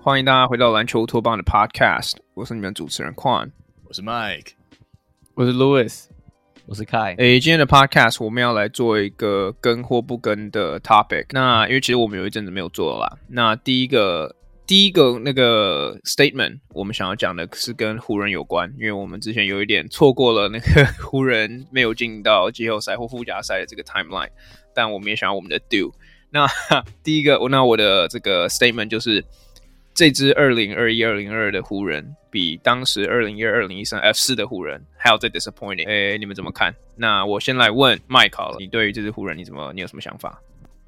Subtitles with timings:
[0.00, 3.50] 欢迎大家回到篮球托邦的 Podcast，我是你们主持人 Quan，
[3.84, 4.52] 我是 Mike，
[5.34, 6.06] 我是 Louis，
[6.64, 7.14] 我是 Kai。
[7.18, 11.26] 诶，今天的 Podcast 我们要来做一个跟或不跟的 topic。
[11.32, 13.18] 那因为其实我们有一阵子没有做了啦。
[13.28, 14.34] 那第一个
[14.68, 24.28] 第一个那个 statement，我们想要讲的是跟湖人有关，因为我们之前有一点错过了那个 湖人没有进到季后赛或附加赛的这个 timeline，
[24.74, 25.90] 但我们也想要我们的 do。
[26.30, 26.46] 那
[27.02, 29.24] 第一个，那我的这个 statement 就是。
[29.94, 35.88] 这支二零二一、二零二的湖人，比当时二零一二、二零一三 F 四的湖人还要再 disappointing。
[35.88, 36.72] 哎，你们怎么看？
[36.94, 40.40] 那我先来问 Mike 好了，你对于这支湖人，你怎么，你有什么想法？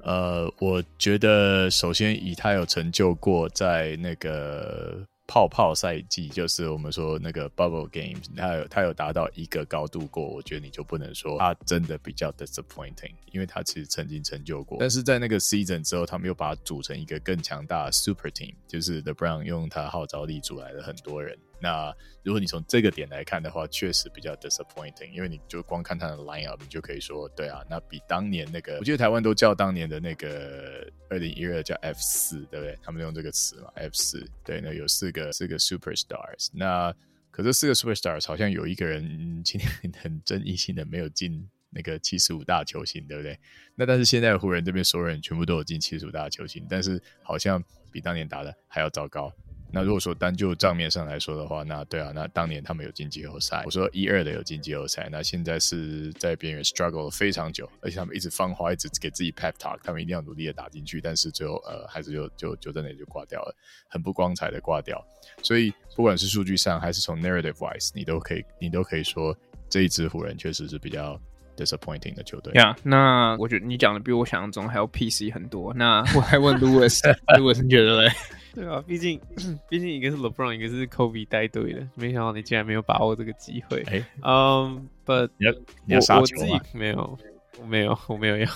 [0.03, 5.05] 呃，我觉得首先以他有成就过在那个。
[5.27, 14.75] 泡泡赛季就是我们说那个 bubble games，他有他有达到一个高度过，我觉得你就不能说他真的比较 disappointing，因为他其实曾经成就过。
[14.81, 21.37] 但是在那个 season 之后，他们又把它组成一个更强大的 super team，就是 the brown 用他号召力组来了很多人。
[21.61, 32.77] 那如果你从这个点来看的话，确实比较 disappointing，因为你就光看他的 lineup，你就可以说，对啊，那比当年那个，我记得台湾都叫当年的那个二零一二叫 F 四，对不对？
[32.81, 36.93] 他们用这个词嘛，F 四，对，那有四个四个 superstars，那
[37.29, 43.39] 可是四个 superstars 好像有一个人今天很争议性的没有进那个七十五大球星，对不对？
[43.75, 49.31] 那但是现在湖人这边所有人全部都有进七十五大球星，但是好像比当年打的还要糟糕。
[49.73, 63.55] 那如果说单就账面上来说的话，那对啊，那当年他们有进季后赛，我说一二的有进季后赛，那现在是在边缘 struggle 了非常久，而且他们一直放话，一直给自己 pep talk，他们一定要努力的打进去，但是最后呃还是就就就在那里就挂掉了，
[63.87, 65.01] 很不光彩的挂掉。
[65.41, 69.35] 所以不管是数据上还是从 narrative wise，你都可以你都可以说
[69.69, 71.19] 这一支湖人确实是比较
[71.57, 72.53] disappointing 的球队。
[72.53, 75.73] 呀，yeah, 那我觉得你讲的比我想象中还要 PC 很多。
[75.73, 78.11] 那我还问 Louis，Louis 你觉得嘞？
[78.53, 79.17] 对啊，毕竟
[79.69, 83.81] 毕竟一个是 LeBron，一个是 Kobe 带队的，没想到你竟然没有把握这个机会。
[83.87, 85.53] 哎，嗯，But 你要
[85.85, 86.47] 你要杀球吗？
[86.53, 87.17] 我自己没有，
[87.61, 88.47] 我没有，我没有要，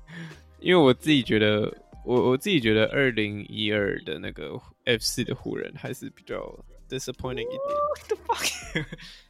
[0.60, 1.70] 因为我自己觉得，
[2.06, 6.36] 我我自己觉得二零一二的那个 F 四的湖人还是比较
[6.88, 8.86] disappointing 一点。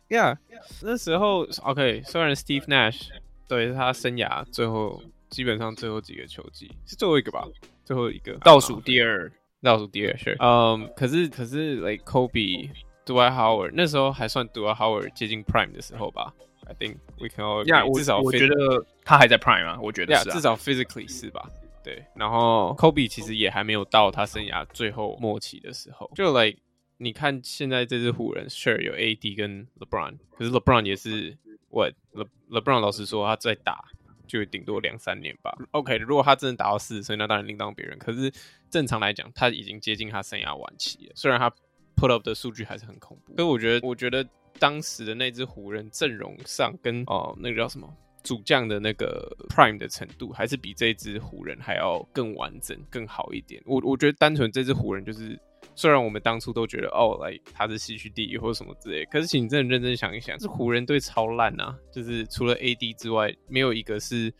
[0.08, 0.36] Fuck？Yeah，
[0.82, 3.08] 那时候 OK，虽然 Steve Nash
[3.48, 7.46] 对他生涯最后基本上最后几个球季是最后一个吧，
[7.84, 9.30] 最后一个倒数第二。
[9.62, 12.68] 倒数第二是，嗯，可是可是，like Kobe、
[13.06, 16.34] Dwight Howard 那时候还算 Dwight Howard 接近 Prime 的时候吧
[16.66, 21.48] ？I think we can all yeah, 至少我觉得他还在 Prime 啊，我觉得是、啊 yeah, 至少 physically 是吧？
[21.82, 26.58] 对，然后 Kobe 其实也还没有到他生涯最后末期的时候，就 like
[26.98, 31.36] 你看现在这支湖人，Sure 有 AD 跟 LeBron，可是 LeBron 也是
[31.70, 33.84] what Le LeBron 老实说他在打。
[34.26, 35.54] 就顶多两三年吧。
[35.72, 37.96] OK，如果他真的达到四十岁，那当然另当别论。
[37.98, 38.32] 可是
[38.70, 41.12] 正常来讲，他已经接近他生涯晚期了。
[41.14, 41.50] 虽然他
[41.94, 44.26] put up 的数据还是很恐怖，所以我觉得，我觉得
[44.58, 47.86] 当时的那支湖人阵容上跟哦那个叫什么
[48.22, 53.62] 主将的那个 prime 的程度，还是比这支湖人还要更完整、更好一点。
[53.66, 55.38] 我我觉得单纯这支湖人就是。
[55.76, 61.76] 虽然我们当初都觉得哦，来他是西区第一或者什么之类，可是请你真的认真想一想，这湖人队超烂啊！
[61.92, 64.32] 就是除了 AD 之外，没有一个是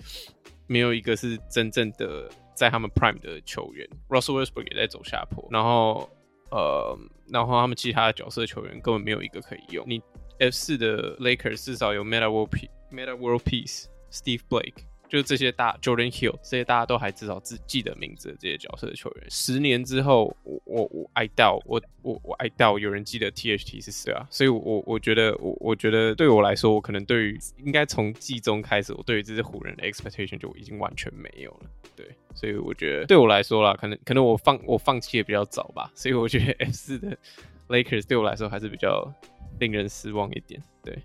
[0.67, 3.89] 没有一个是真正的在他们 Prime 的球员。
[4.09, 6.09] Russell Westbrook 也在走下坡，然后
[6.50, 6.97] 呃，
[7.28, 9.84] 然后他们其他的角色球员根本没有一个可以用。
[9.89, 10.01] 你
[10.39, 12.51] F 四的 Lakers 至少有 Meta World、
[12.91, 14.84] Meta World Peace、Steve Blake。
[15.14, 24.26] 就这些大 Jordan Hill 这些大家都还至少记记得名字的这些角色的球员，十年之后，我我我 I doubt 我我我 I doubt 有人记得 THT 是谁啊？
[24.28, 31.70] 所以我，我我觉得我我觉得对我来说，我可能对于应该从季中开始，我对于这些湖人的 expectation 就已经完全没有了。
[31.94, 32.04] 对，
[32.34, 35.92] 所以我觉得对我来说啦，可能可能我放我放弃的比较早吧。
[35.94, 37.16] 所以我觉得 F 四的
[37.69, 39.08] Lakers 对我来说还是比较
[39.60, 40.60] 令人失望一点。
[40.83, 40.98] 对。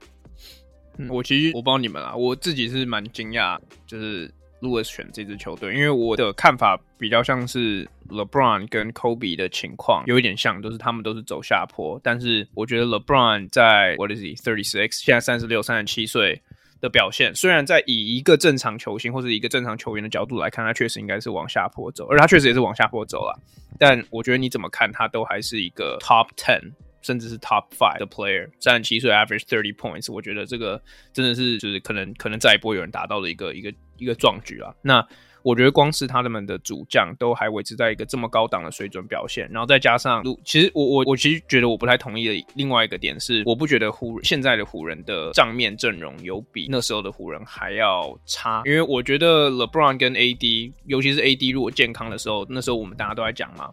[1.07, 3.57] 我其实我不知道你们啦，我自己是蛮惊讶，
[3.87, 4.29] 就是
[4.61, 16.41] Louis 选这支球队，因为我的看法比较像是 LeBron 跟 Kobe 的情况有一点像，都是他们都是走下坡，但是我觉得 LeBron 在 What is he thirty six，现在三十六、三十七岁
[16.81, 23.39] 的表现，虽然在以一个正常球星或者一个正常球员的角度来看，他确实应该是往下坡走，而他确实也是往下坡走了，
[23.77, 26.73] 但我觉得你怎么看他都还是一个 Top ten。
[27.01, 30.81] 甚至是 top five 的 player，三十七岁 average thirty points，我觉得这个
[31.13, 34.75] 真的是就是可能可能再也不会有人达到的一个一个一个壮举了。
[34.81, 35.05] 那
[35.41, 53.71] 我觉得光是他们的主将都还维持在一个这么高档的水准表现，然后再加上，其实我我我其实觉得我不太同意的另外一个点是，我不觉得湖现在的湖人的账面阵容有比那时候的湖人还要差，因为我觉得 LeBron 跟 AD，尤其是 AD 如果健康的时候，那时候我们大家都在讲嘛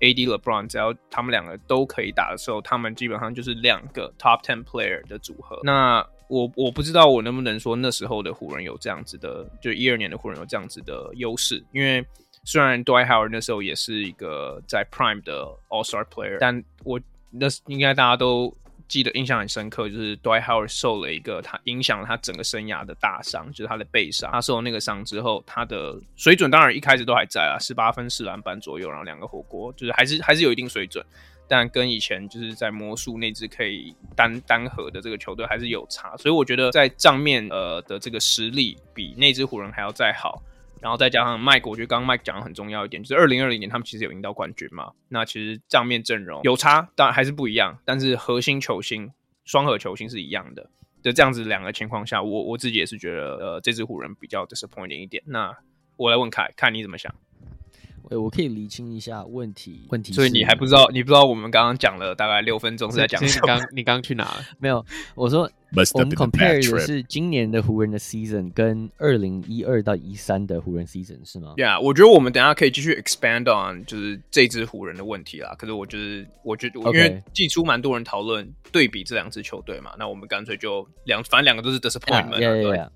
[0.00, 5.60] ，AD LeBron 只要他们两个都可以打的时候，他们基本上就是两个 Top Ten Player 的组合。
[5.62, 12.04] 那我我不知道我能不能说那时候的湖人有这样子的，就一二年的湖人有这样子的优势，因为
[12.44, 17.00] 虽然 Dwight Howard 那时候也是一个在 Prime 的 All Star Player，但我
[17.30, 18.56] 那应该大家都
[18.90, 24.28] 记得印象很深刻，就是 Dwight Howard 受了一个他影响了他整个生涯的大伤，就是他的背伤。
[24.32, 31.04] 他受了那个伤之后，他的水准当然一开始都还在啊，十八分四篮板左右，然后两个火锅，就是还是还是有一定水准。
[31.46, 40.42] 但跟以前就是在魔术那支可以单单核的这个球队还是有差，所以我觉得在账面呃的这个实力比那支湖人还要再好，
[40.80, 49.12] 然后再加上 Mike，我觉得刚刚 Mike 讲的很重要一点，就是二零二零年他们其实有赢到冠军嘛，那其实账面阵容有差，当然还是不一样，但是核心球星
[49.44, 50.70] 双核球星是一样的，
[51.02, 55.56] 就这样子两个情况下，我我自己也是觉得呃这支湖人比较 disappointing 一点，那
[55.96, 57.14] 我来问凯，看你怎么想。
[58.10, 59.86] 我可以理清一下问题。
[59.90, 63.46] 问题，所以你还不知道，你不知道我们刚刚讲了大概六分钟是在讲什么？
[63.46, 64.40] 刚你刚去哪了？
[64.58, 65.42] 没有，我说
[65.94, 71.54] 我们 compare 的是今年的湖人的 season 跟二零一二到一三的湖人 season 是吗？
[71.56, 75.54] 对啊，我觉得我们等下可以继续 expand on 就是这支湖人的问题啦。
[75.56, 82.38] 可是我就是我觉得，因为季初蛮多人讨论对比这两支球队嘛，那我们干脆就两，反正两个都是 disappointment。
[82.38, 82.88] 对对对，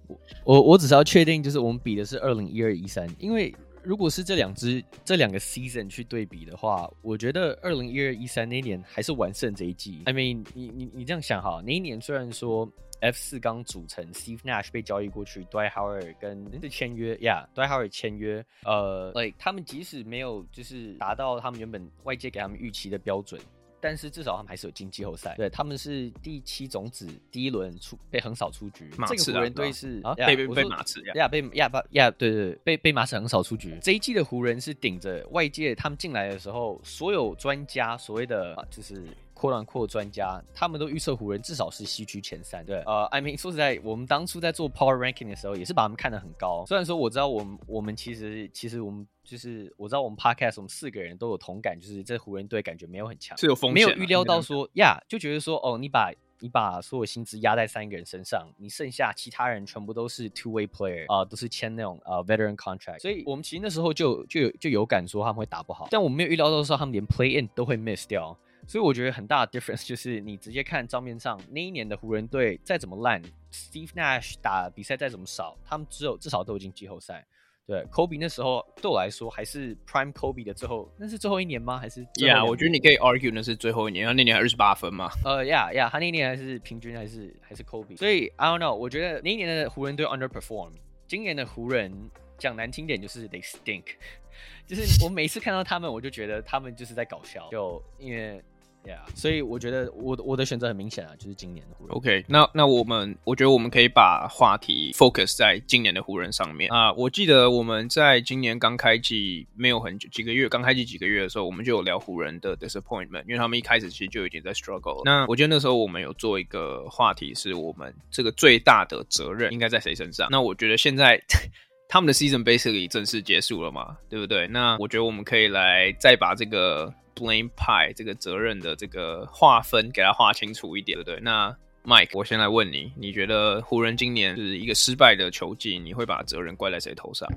[0.44, 3.54] 我我只是要确定，就是我们比的是二零一二一三，因为。
[3.84, 10.02] 如果是这两支这两个 season 去对比的话，我觉得二零一二一三那一年还是完胜这一季。
[10.06, 12.68] I mean，你你你这样想哈，那一年虽然说
[13.00, 23.38] F 四刚组成，Steve Nash 被交易过去，Dwight Howard 跟是签约，Yeah，Dwight Howard 签约，呃，like 他们即使没有就是达到他们原本外界给他们预期的标准。
[23.84, 28.90] 但是至少他们还是有进季后赛，对，他们是第七种子，第一轮出被横扫出局。
[28.96, 33.78] 马刺、啊、这个湖人队是啊，被被被马刺呀，被亚巴亚，对对对，被被马刺横扫出局。
[33.82, 39.04] 这一季的湖人是顶着外界，他们进来的时候，所有专家所谓的啊，就是。
[39.34, 42.64] 扩乱扩专家，他们都预测湖人至少是西区前三。
[42.64, 46.64] 对，呃，I mean，说实在，我们当初在做 Power Ranking 的时候，也是把他们看得很高。
[46.66, 68.36] 虽然说我知道我们我们其实其实我们就是我知道我们 Podcast 我们四个人都有同感，就是这湖人队感觉没有很强，是有风险，没有预料到说呀，就觉得说哦，你把你把所有薪资压在三个人身上，你剩下其他人全部都是 Two Way Player 啊、呃，都是签那种呃 Veteran Contract，所以我们其实那时候就就有就有感说他们会打不好，但我们没有预料到说他们连 Play In 都会 miss 掉。
[68.66, 73.22] 所以我觉得很大的 difference 就是你直接看账面上那一年的湖人队再怎么烂
[73.52, 77.26] ，Steve Nash 打比赛再怎么少，他们只有至少都已经季后赛。
[77.66, 81.78] 对，Kobe 那时候对我来说还是 Prime Kobe 的最后，那是最后一年吗？
[81.78, 85.08] 还是？Yeah，我觉得你可以 argue 那是最后一年，他那年还二十八分嘛。
[85.24, 87.96] 呃、uh,，Yeah Yeah，他那年还是平均还是还是 Kobe。
[87.96, 90.72] 所以 I don't know，我觉得那一年的湖人队 underperform，
[91.06, 91.90] 今年的湖人
[92.36, 93.84] 讲难听点就是 they stink，
[94.68, 98.42] 就是我每次看到他们，我就觉得他们就是在搞笑，就因为。
[98.86, 101.96] Yeah, 所以我觉得我我的选择很明显啊，就是今年的湖人。
[101.96, 106.92] OK，那那我们我觉得我们可以把话题 focus 在今年的湖人上面啊。
[106.92, 115.00] 我记得我们在今年刚开季没有很久几个月，刚开季几个月的时候，我们就有聊湖人的 disappointment，因为他们一开始其实就已经在 struggle。
[115.06, 120.28] 那我觉得那时候我们有做一个话题，是我们这个最大的责任应该在谁身上？
[120.30, 121.18] 那我觉得现在
[121.88, 124.46] 他们的 season basically 正式结束了嘛，对不对？
[124.48, 126.92] 那我觉得我们可以来再把这个。
[127.14, 131.20] Blame pie 这个责任的这个划分，给他划清楚一点，对不对？
[131.20, 131.54] 那
[131.84, 137.28] Mike，我先来问你，你觉得湖人今年是一个失败的球季，你会把责任怪在谁头上？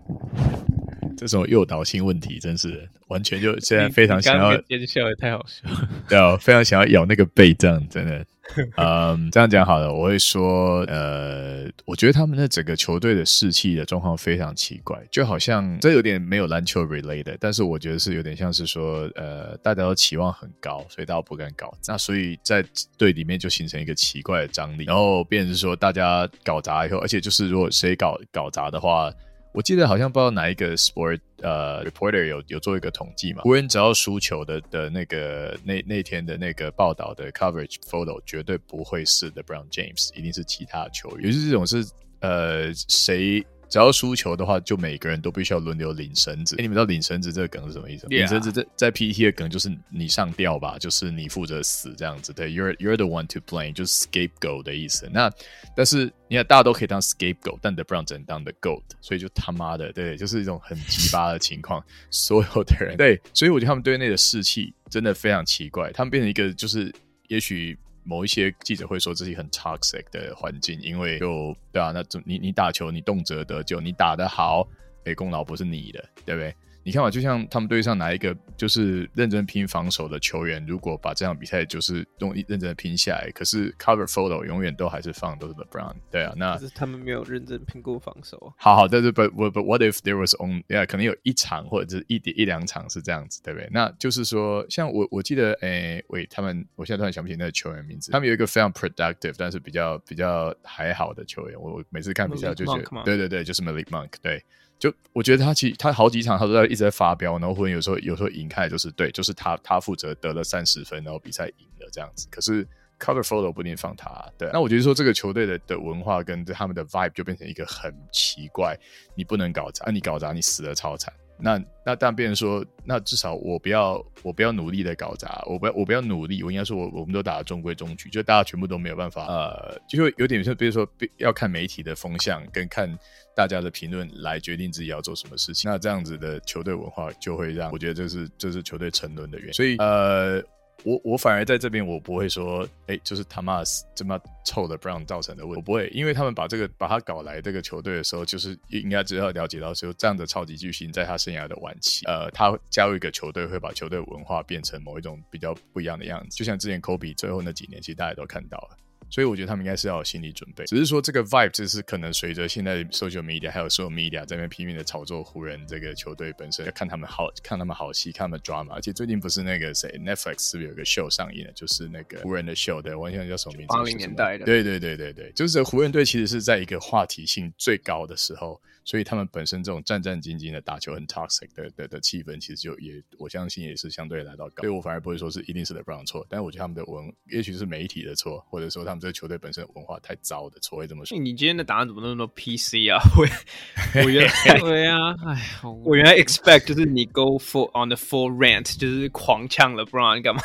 [1.17, 5.67] 这种诱导性问题，真是完全就现在非常想要，也笑也太好笑，
[6.07, 8.25] 对啊，非常想要咬那个背，这样真的。
[8.77, 22.63] 嗯，这样讲好了，我会说，呃，我觉得他们的整个球队的士气的状况非常奇怪，就好像这有点没有篮球 related，但是我觉得是有点像是说，呃，大家都期望很高，所以大家不敢搞，那所以在
[22.97, 29.11] 队里面就形成一个奇怪的张力，然后变成是说大家搞砸以后，而且就是如果谁搞搞砸的话。
[29.57, 41.25] 我记得好像不知道哪一个 sport 呃 reporter 有有做一个统计嘛，湖人只要输球的的那个那那天的那个报道的 coverage photo 绝对不会是 The Brown James，一定是其他球员。
[41.25, 41.83] 尤其是这种是
[42.19, 46.55] 呃谁只要输球的话，就每个人都必须要轮流领绳子。
[46.55, 52.31] 哎，你们知道领绳子这个梗是什么意思.领绳子在在 PTT 的梗就是你上吊吧，就是你负责死这样子。
[52.31, 55.09] 对，you're you're the one to blame，就是 scapegoat 的意思。
[55.11, 55.31] 那
[55.75, 61.83] 但是你看，大家都可以当 scapegoat，但 The Brown 只能当 the goat，所以就他妈的，对，就是一种很奇葩的情况。
[62.09, 66.93] 所有的人对，所以我觉得他们队内的士气真的非常奇怪，他们变成一个就是
[67.27, 67.77] 也许。
[68.07, 74.65] 某一些记者会说自己很 toxic 的环境，因为就对啊，那你你打球你动辄得救，你打得好，
[75.03, 76.55] 诶，功劳不是你的，对不对？
[76.87, 88.53] 你看嘛，就像他们队上哪一个就是认真拼防守的球员，如果把这场比赛就是用认真的拼下来，可是 cover photo 永远都还是放都是 LeBron，对啊，那他们没有认真拼过防守。
[88.55, 93.67] 好好，但是 but but what if there was on yeah 可能有一场或者是一点一两场是这样子，对不对？
[93.69, 104.41] 那就是说，像我我记得，诶，喂，他们我现在突然想不起那个球员名字，他们有一个非常 productive 但是比较比较还好的球员，我每次看比赛就觉得，对对对，就是 Malik Monk，对。
[104.79, 112.27] 就我觉得他其实他好几场他都在一直在发飙，然后或者有时候有时候赢开就是对，就是他他负责得了三十分，然后比赛赢了这样子。
[112.29, 112.63] 可是
[112.99, 114.49] cover photo 不一定放他，对。
[114.53, 118.77] 那我觉得说这个球队的的文化跟他们的 vibe 就变成一个很奇怪，
[119.15, 121.13] 你不能搞砸，那你搞砸你死的超惨。
[121.39, 132.89] 那那但别人说，那至少我不要我不要努力的搞砸，我不要我不要努力，我应该说我我们都打中规中矩，就大家全部都没有办法，呃，就会有点像比如说要看媒体的风向跟看
[133.35, 140.43] 大家的评论来决定自己要做什么事情，那这样子的球队文化就会让我觉得这是这是球队沉沦的原因，所以呃。
[140.83, 143.61] 我我反而在这边，我不会说，哎、就是他妈
[143.95, 158.77] 这么臭的 Brown 造成的问题，我不会，因为他们把这个把他搞来这个球队的时候，就是应该知道了解到说，这样的超级巨星在他生涯的晚期，呃，他加入一个球队会把球队文化变成某一种比较不一样的样子，就像之前 Kobe 最后那几年，其实大家都看到了。
[159.09, 168.73] 所以我觉得他们应该是要有心理准备，只是说这个 vibe 就是可能随着现在 social media 还有所有 media 在那边拼命的炒作湖人这个球队本身，要看他们好看他们好戏，看他们 drama。
[168.73, 173.73] 而且最近不是那个谁 Netflix 是不是有个 show 上映了，就是那个湖人的 show 对，我想叫什么名字？
[173.73, 174.45] 八零年代的。
[174.45, 178.61] 对对对对对，就是湖人队其实是在一个话题性最高的时候。
[178.87, 184.63] 所以他们本身这种战战兢兢的打球很 toxic 的的的气氛，其实就也我相信也是相对来到高。
[184.63, 191.19] 所以我反而不会说是一定是 LeBron 错，但是我觉得他们的文，也许是媒体的错，或者说他们这个球队本身的文化太糟的错，会这么说。
[191.19, 192.95] 你今天的答案怎么那么多 PC 啊？
[193.19, 200.41] 我我原来对啊，哎，我原来 expect 就是你 go for on the full rant，就是狂呛 LeBron 干嘛？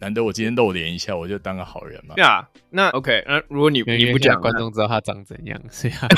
[0.00, 2.14] 难得我今天露脸一下，我就当个好人嘛。
[2.16, 6.08] 对啊，那 OK，那如果你你不讲，观众知道他长怎样， 是啊。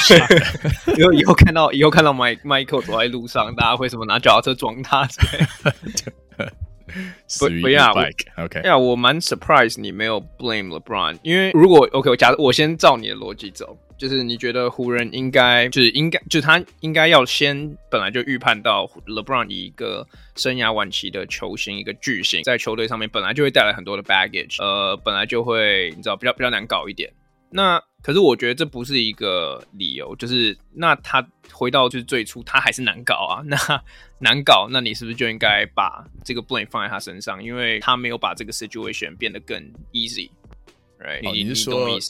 [0.97, 5.45] 以后以后看到以后看到 Mike Michael 走在路上，大家会什么拿脚踏车撞他之类？
[7.39, 7.93] 不不要
[8.39, 13.79] ，OK，呀，我蛮 surprise 你没有 blame LeBron，因为如果 OK，我假设我先照你的逻辑走。
[13.99, 27.13] 就是你觉得湖人应该，就是应该，就是他应该要先本来就预判到 LeBron 一个生涯晚期的球星，一个巨星，在球队上面本来就会带来很多的 baggage，呃，本来就会你知道比较比较难搞一点。
[27.51, 33.57] 那可是我觉得这不是一个理由，就是那他回到就是最初他还是难搞啊， 那
[34.21, 39.61] 难搞，那你是不是就应该把这个 blame 放在他身上，因为他没有把这个 situation 变得更
[39.93, 40.31] easy。
[41.01, 42.01] Right, 哦，你是说你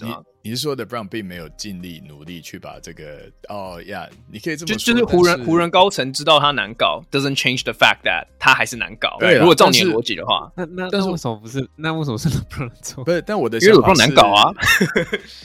[0.49, 9.19] 你是说的 Brown 并没有尽力努力去把这个哦呀，你可以这么说，就就是湖人湖人高层知道他难搞，doesn't change the fact that 他还是难搞。
[9.21, 11.69] 对，如果照你的逻辑的话，那那但是为什么不是？
[11.77, 13.05] 那为什么是 LeBron 错？
[13.05, 14.55] 不是，但我的因为 LeBron 难搞啊。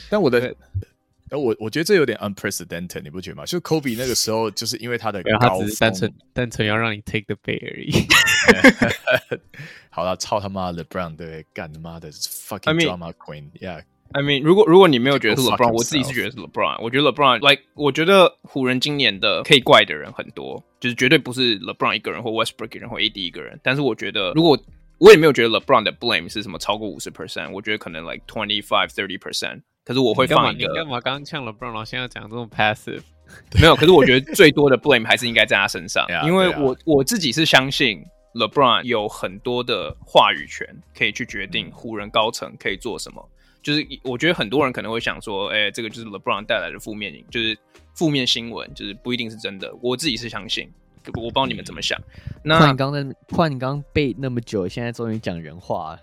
[0.08, 0.56] 但我的。
[1.30, 3.44] 我我觉得这有点 unprecedented，你不觉得吗？
[3.44, 8.06] 就 Kobe 那个时候，就是因为他的高峰，他只是单纯单纯要让你 take the bait 而已。
[9.90, 13.82] 好了，操他妈的 LeBron 对，干他妈的 fucking drama queen，yeah。
[14.12, 16.80] I mean，如果如果你没有觉得是 LeBron，我自己是觉得是 LeBron。
[16.80, 23.58] 我觉得 LeBron，like，我觉得湖人今年的可以怪的人很多，就是绝对不是 LeBron 一个人或 Westbrook 一个人或 AD 一个人。
[23.62, 24.56] 但是我觉得，如果
[24.98, 29.62] 我也没有觉得 LeBron 的 blame 是什么超过五十 percent，我觉得可能 like twenty five thirty percent。
[29.84, 33.02] 可是我会放一个，你干嘛刚刚呛了 LeBron，然后现在讲这种 passive？
[33.60, 38.00] 没有，可是我觉得最多的 blame 还是应该在他身上，因为我我自己是相信
[38.34, 43.28] LeBron 有很多的话语权，可以去决定湖人高层可以做什么。
[43.64, 47.58] 就是我觉得很多人可能会想说，哎，这个就是 LeBron 带来的负面，就是
[47.94, 49.74] 负面新闻，就是不一定是真的。
[49.80, 50.70] 我自己是相信，
[51.06, 51.98] 我不知道你们怎么想。
[52.42, 56.00] 那你刚才，换你刚刚背那么久，现在终于讲人话了。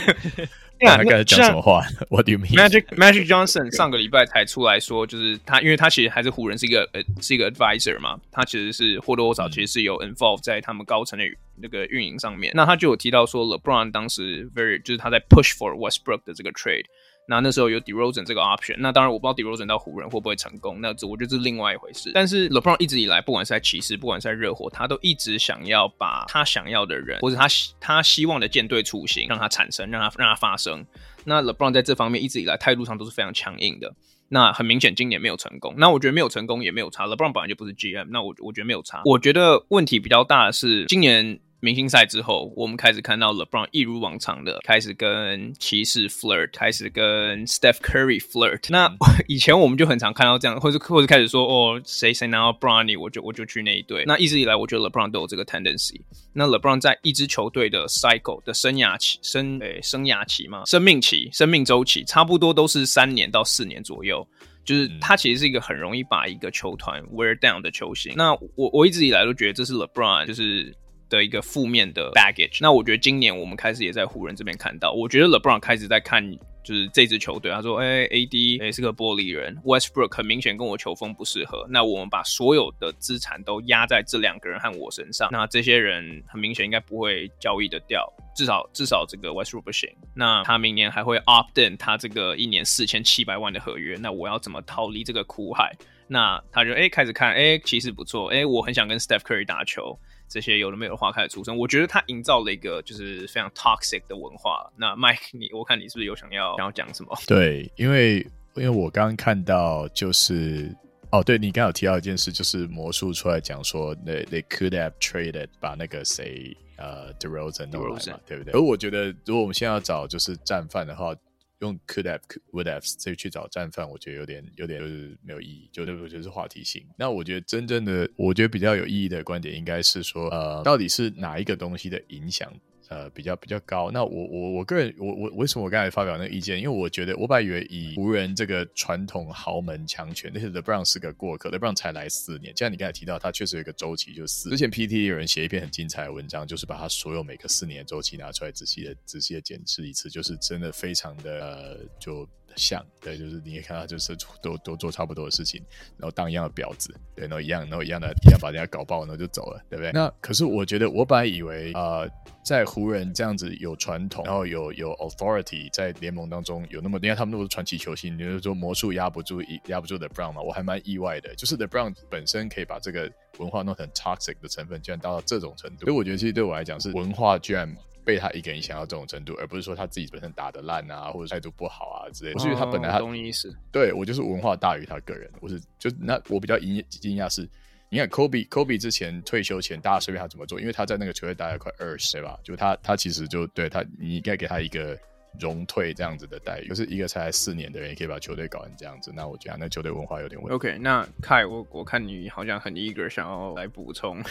[0.80, 1.82] 他刚才讲什么话？
[2.10, 2.54] What do you mean?
[2.54, 11.24] Magic Magic Johnson 上个礼拜才出来说，就是他，因为他其实还是湖人是一个呃是一个 advisor 嘛，他其实是或多或少其实是有 involve 在他们高层的
[11.56, 12.52] 那个运营上面。
[12.54, 16.84] 那他就有提到说，LeBron 当时 very 就是他在 push for Westbrook 的这个 trade。
[17.28, 22.12] 那那时候有 DeRozan 这个 option，那当然我不知道 DeRozan 到湖人会不会成功，那这我觉得是另外一回事。
[22.14, 30.86] 但是 LeBron 一直以来，不管是在骑士，不管是在热火，他都一直想要把他想要的人，或者他希他希望的舰队雏形让他产生，让他让他发生。
[31.24, 33.92] 那 LeBron 在这方面一直以来态度上都是非常强硬的。
[34.28, 37.06] 那很明显今年没有成功，那我觉得没有成功也没有差。
[37.06, 39.02] LeBron 本来就不是 GM，那我我觉得没有差。
[39.04, 41.40] 我觉得问题比较大的是今年。
[41.60, 48.66] 明星赛之后，我们开始看到 LeBron 一如往常的开始跟骑士 flirt，开始跟 Steph Curry flirt。
[48.68, 48.94] 那
[49.26, 54.04] 以前我们就很常看到这样，或者或者开始说哦，谁谁拿到 Bronny，我就我就去那一队。
[54.06, 56.00] 那一直以来，我觉得 LeBron 都有这个 tendency。
[56.34, 64.26] 那 LeBron 在一支球队的 cycle 的生涯期，生诶、欸、生涯期嘛，生命期、生命周期，差不多都是三年到四年左右。
[64.64, 68.12] 就是他其实是一个很容易把一个球团 wear down 的球星。
[68.16, 70.76] 那我我一直以来都觉得这是 LeBron，就是。
[71.08, 76.22] 的一个负面的 baggage，那我觉得今年我们开始也在湖人这边看到，我觉得 LeBron 开始在看
[76.64, 95.72] 就是这支球队，他说，哎、，AD 哎、是个玻璃人，Westbrook 很明显跟我球风不适合，那我们把所有的资产都压在这两个人和我身上，那这些人很明显应该不会交易的掉，至少至少这个 Westbrook 不行，那他明年还会 opt in 他这个一年四千七百万的合约，那我要怎么逃离这个苦海？
[96.08, 99.96] 那他就哎、开始看，哎、其实不错，哎、我很想跟 Steph Curry 打球。
[100.28, 104.70] 这些有的没有的话开始出生，我觉得他营造了一个就是非常 toxic 的文化。
[104.76, 107.16] 那 Mike，你我看你是不是有想要想要讲什么？
[107.26, 108.18] 对，因为
[108.54, 110.74] 因为我刚刚看到就是
[111.10, 118.52] 哦，对你刚刚有提到一件事，就是魔术出来讲说，they they could have traded 把那个谁呃 DeRozan 弄来嘛.对不对？
[118.52, 121.14] 而我觉得如果我们现在要找就是战犯的话。
[121.60, 122.20] 用 could have
[122.52, 126.86] would have 这去找战犯，我觉得有点有点就是没有意义，就这不就是话题性。
[126.98, 132.52] 那我觉得真正的，我觉得比较有意义的观点，应该是说，呃，到底是哪一个东西的影响？
[132.88, 133.90] 呃，比较比较高。
[133.90, 136.56] 那我我我个人，我我为什么我刚才发表那个意见？
[136.58, 142.54] 因为我觉得，我本来以为以湖人这个传统豪门强权，那些 LeBron 是个过客，LeBron 才来四年。
[142.54, 144.50] 就像你刚才提到，他确实有一个周期，就是。
[144.50, 152.28] 之前 PT 有人写一篇很精彩的文章，就是把他所有每个四年的周期拿出来仔细的仔细的检视一次，就是真的非常的呃就。
[152.56, 155.62] 像对，就是你也看到，就是都都做差不多的事情，
[155.96, 159.92] 然后当一样的婊子，对，然后一样，然后一样的，一样把人家搞爆，然后就走了，对不对？
[159.92, 162.10] 那可是我觉得，我本来以为啊、呃，
[162.44, 177.76] 在湖人这样子有传统，然后有有 authority 在联盟当中有那么，因为他们都是传奇球星，你就是说魔术压不住，压不住 The Brown 嘛，我还蛮意外的，就是 The Brown 本身可以把这个文化弄成 toxic 的成分，居然到到这种程度，所以我觉得其实对我来讲是文化居然。
[178.06, 182.36] 被他一个人影响到这种程度，而不是说他自己本身打的烂啊，或者态度不好啊之类的。
[182.36, 183.52] 我是因为他本来他，懂你意思。
[183.72, 185.28] 对，我就是文化大于他个人。
[185.40, 187.46] 我是就那我比较惊惊讶是，
[187.88, 192.38] 你看 Kobe Kobe 之前退休前，大家随便他怎么做，因为他在那个球队待了快二十，岁吧？
[192.44, 194.96] 就他他其实就对他，你应该给他一个
[195.40, 196.68] 荣退这样子的待遇。
[196.68, 200.54] 就是一个才四年的人，也可以把球队搞成这样子，那我觉得那球队文化有点问题。
[200.54, 204.22] OK，那 Kai，我我看你好像很 eager 想要来补充。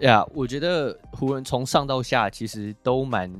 [0.00, 3.32] 呀我觉得湖人从上到下其实都蛮，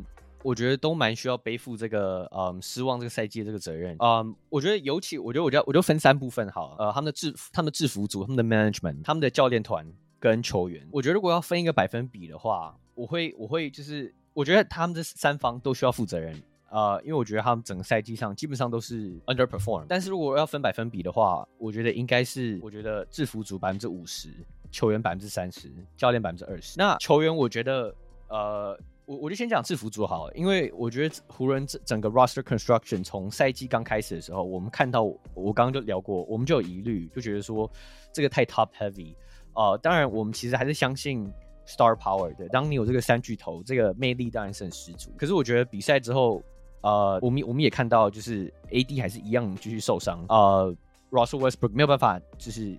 [0.43, 3.97] 我觉得都蛮需要背负这个嗯失望这个赛季的这个责任。
[3.99, 9.87] 嗯，我觉得尤其，我觉得我就我就分三部分好了，呃，他们的制服、他们的制服组、他们的 management、他们的教练团
[10.19, 10.87] 跟球员。
[10.91, 16.41] 我觉得如果要分一个百分比的话，我会我会就是我觉得他们这三方都需要负责任。
[16.69, 19.87] 呃，因为我觉得他们整个赛季上基本上都是 underperform。
[19.89, 24.31] 但是如果要分百分比的话，我觉得应该是我觉得制服组百分之五十。
[24.77, 26.75] 球员百分之三十，教练百分之二十。
[26.77, 27.95] 那球员，我觉得，
[28.29, 37.71] 呃，我我就先讲制服组好了，因为我觉得湖人整整个 roster construction 从赛季刚开始的时候，我们看到，我刚刚就聊过，我们就有疑虑，就觉得说
[38.12, 39.15] 这个太 top heavy。
[39.55, 41.27] 呃，当然，我们其实还是相信
[41.67, 42.47] star power 的。
[42.51, 45.11] 当你有这个三巨头，这个魅力当然是很十足。
[45.17, 46.43] 可是我觉得比赛之后，
[46.83, 50.23] 呃，我们我们也看到，就是 AD 还是一样继续受伤。
[50.29, 50.77] 呃
[51.11, 52.79] ，Russell Westbrook 没有办法，就是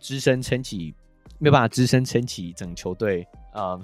[0.00, 0.92] 只身撑起。
[1.38, 3.80] 没有办法支撑撑起整球队，嗯，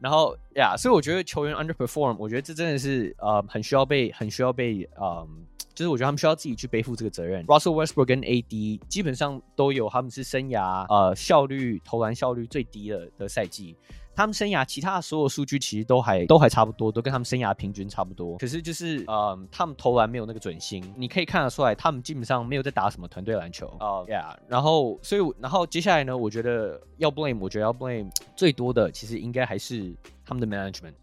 [0.00, 7.44] 然后呀，所以我觉得球员 underperform，我觉得这真的是呃很需要被很需要被嗯，就是我觉得他们需要自己去背负这个责任。
[7.46, 13.76] Russell Westbrook 跟 AD 基本上都有他们是生涯呃效率投篮效率最低的的赛季。
[14.18, 18.36] 他们生涯其他的所有数据其实都还都还差不多，都跟他们生涯平均差不多。
[18.38, 23.68] 可是就是，嗯，他们投篮没有那个准心，你可以看得出来，他们基本上没有在打什么团队篮球。
[23.78, 29.94] 哦，Yeah，然后所以，然后接下来呢，我觉得要 blame，我觉得要 blame 最多的其实应该还是
[30.26, 30.94] 他们的 management，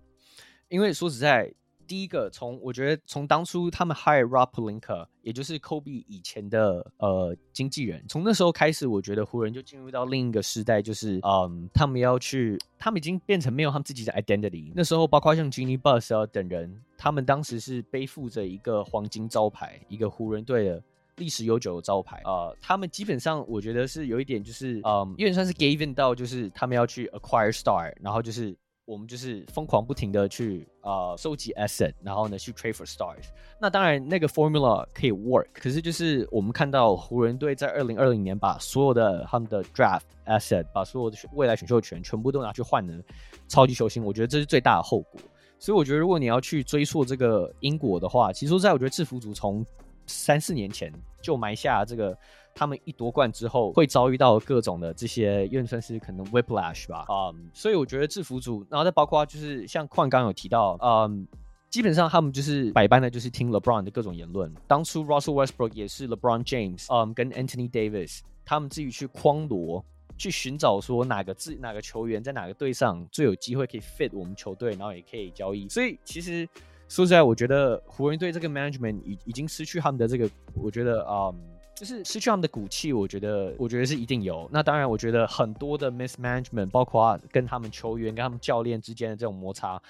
[0.67, 1.49] 因为说实在，
[1.87, 14.71] 第一个，从我觉得从当初他们 hire Rob Pelinka，也就是 Kobe 以前的呃经纪人，从那时候开始，我觉得湖人就进入到另一个时代，就是嗯，他们要去，他们已经变成没有他们自己的 identity。
[14.75, 20.83] 那时候，包括像 Jimmy Buss 啊等人，他们当时是背负着一个黄金招牌，一个湖人队的
[21.17, 22.57] 历史悠久的招牌啊、呃。
[22.61, 28.55] 他们基本上，我觉得是有一点，就是嗯，有点算是 given 到，就是他们要去 acquire star，然后就是。
[28.85, 33.25] 我们就是疯狂不停的去呃收集 asset，然后呢去 trade for stars。
[33.59, 43.03] 那当然那个 formula 可以 work，可是就是我们看到湖人队在二零二零年把所有的他们的 draft asset，把所有的未来选秀权全部都拿去换了
[43.47, 45.19] 超级球星，我觉得这是最大的后果。
[45.57, 49.65] 所以我觉得如果你要去追溯这个因果的话，其实在我觉得制服组从
[50.05, 52.15] 三四年前就埋下这个。
[52.57, 61.27] 他们一夺冠之后，会遭遇到各种的这些，因为算是可能 whiplash 吧，嗯、um,，所以我觉得制服组，然后再包括就是像矿刚有提到，嗯、
[61.69, 64.49] 基本上他们就是百般的，就是听 LeBron 的各种言论。
[64.67, 69.83] 当初 Russell Westbrook 也是 LeBron James，嗯、跟 Anthony Davis 他们自己去框罗，
[70.17, 75.67] 去寻找说哪个自哪个球员在哪个队上最有机会可以 fit 我们球队，然后也可以交易。
[75.67, 76.47] 所以其实
[76.87, 81.33] 说实在，我觉得湖人队这个 management 已已经失去他们的这个，我觉得啊。
[81.75, 84.49] 就是失去他们的骨气，我觉得，我觉得是一定有。
[84.49, 89.81] 那当然，我觉得很多的 mismanagement，包括跟他们球员、跟他们教练之间的这种摩擦，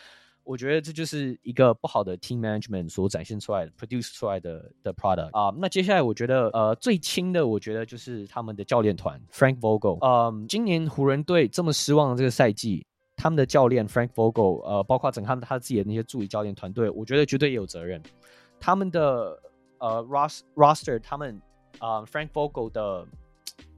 [0.44, 5.54] 我觉得这就是一个不好的 team management 所展现出来的、produce 出来的的 product 啊。
[5.60, 10.00] 那接下来，我觉得呃最轻的，我觉得就是他们的教练团 Frank Vogel。
[10.04, 12.84] 嗯，今年湖人队这么失望的这个赛季，
[13.16, 18.02] 他们的教练 Frank Vogel，呃，包括整个他们他自己的那些助理教练团队，我觉得绝对也有责任。
[18.60, 19.40] 他们的
[19.78, 21.40] 呃 ros roster，他们。
[21.80, 23.06] 啊、，Frank Vogel 的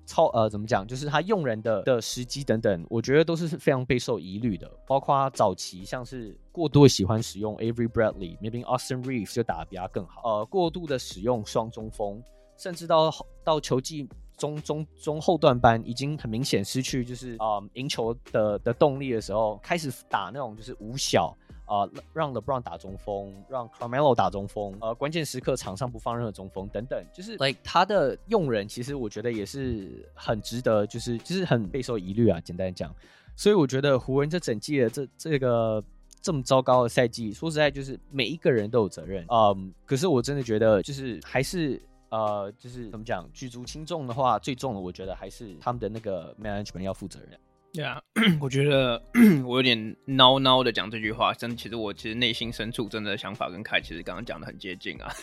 [0.06, 4.70] 操呃怎么讲，就是他用人的的时机等等，我觉得都是非常备受疑虑的。
[4.86, 10.22] 包括早期像是过度的喜欢使用 Avery Bradley，maybe Austin Reeves 就打得比他更好。
[10.24, 12.24] 呃，过度的使用双中锋，
[12.58, 14.08] 甚至到到球季
[14.38, 21.36] 中中中后段班，已经很明显失去就是啊赢、球的的动力的时候，开始打那种就是五小。
[21.68, 32.40] 啊、呃，让 LeBron 打中锋，让 Carmelo 打中锋，呃，关键时刻场上不放任何中锋等等，就是 like 他的用人，其实我觉得也是很值得，就是就是很备受疑虑啊。
[32.40, 32.92] 简单讲，
[33.36, 35.84] 所以我觉得湖人这整季的这这个
[36.22, 39.26] 这么糟糕的赛季，说实在，就是每一个人都有责任。
[39.30, 47.38] 嗯，可是我真的觉得，就是还是呃，就是怎么讲，举足轻重的话，最重的，我觉得还是他们的那个 management 要负责任。
[47.74, 48.02] 对啊，
[48.42, 49.00] 我觉得
[49.46, 49.78] 我有点
[50.08, 55.14] 孬孬的讲这句话，真其实我其实内心深处真的想法跟凯其实刚刚讲的很接近啊。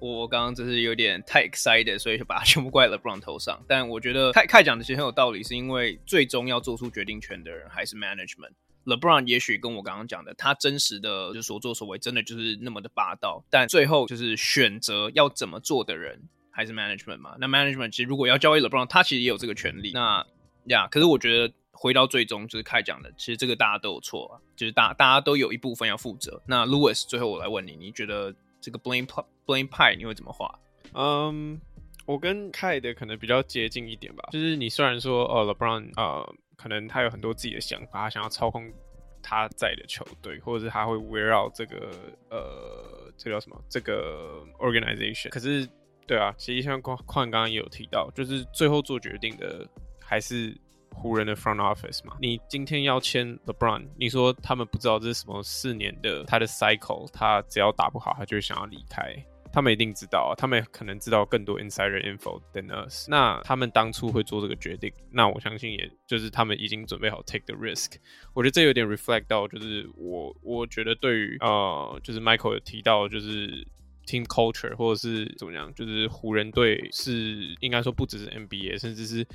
[0.00, 3.58] 我刚刚只是有点太 excited，所以就把它全部怪在 LeBron 头上。
[3.66, 8.52] 但我觉得凯凯讲的其实很有道理，是因为最终要做出决定权的人还是 management。
[8.84, 17.36] LeBron 也许跟我刚刚讲的，他真实的就所作所为真的就是那么的霸道，但最后就是选择要怎么做的人还是 management 嘛。
[17.40, 19.92] 那 management 其实如果要交易 LeBron，他其实也有这个权利。
[19.94, 20.26] 那
[20.64, 21.54] 呀，可是我觉得。
[21.76, 26.40] 回到最终就是开讲的，其实这个大家都有错啊，就是大大家都有一部分要负责。
[26.46, 29.06] 那 Louis 最后我来问你，你觉得这个 blame
[29.44, 30.58] blame pie 你会怎么画？
[30.94, 31.60] 嗯，
[32.06, 38.72] 我跟凯的可能比较接近一点吧，就是你虽然说呃 LeBron 呃可能他有很多自己的想法，他想要操控
[39.20, 41.90] 他在的球队，或者是他会围绕这个
[42.30, 45.28] 呃这叫什么这个 organization。
[45.28, 45.68] 可是
[46.06, 49.68] 对啊，其实像矿矿刚刚也有提到，就是最后做决定的
[50.00, 50.56] 还是。
[50.94, 59.14] 湖人的 front office 嘛，你今天要签 LeBron，你说他们不知道这是什么四年的他的 cycle，他只要打不好，他就想要离开。
[59.52, 63.06] 他们一定知道，他们可能知道更多 insider info than us。
[63.08, 67.92] 那他们当初会做这个决定，那我相信也就是他们已经准备好 take the risk。
[68.32, 73.66] 我觉得这有点 reflect 到，就是我我觉得对于呃，就是 Michael 有提到，就是。
[74.06, 79.26] Team culture 或者是怎么样，就是湖人队是应该说不只是 NBA，甚至是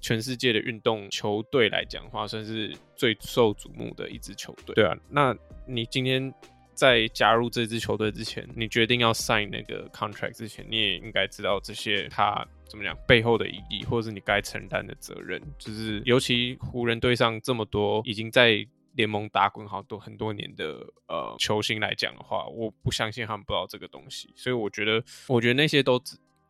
[0.00, 4.74] 全世界的运动球队来讲话，算是最受瞩目的一支球队。
[4.74, 6.32] 对啊，那你今天
[6.74, 15.40] 在加入这支球队之前，你决定要 sign 那个 contract 之前，你也应该知道这些他怎么讲背后的意义，或者是你该承担的责任。
[15.58, 18.66] 就是尤其湖人队上这么多已经在。
[18.94, 26.00] 联盟打滚好多很多年的呃球星来讲的话，我不相信他们不知道这个东西，所以我觉得，我觉得那些都，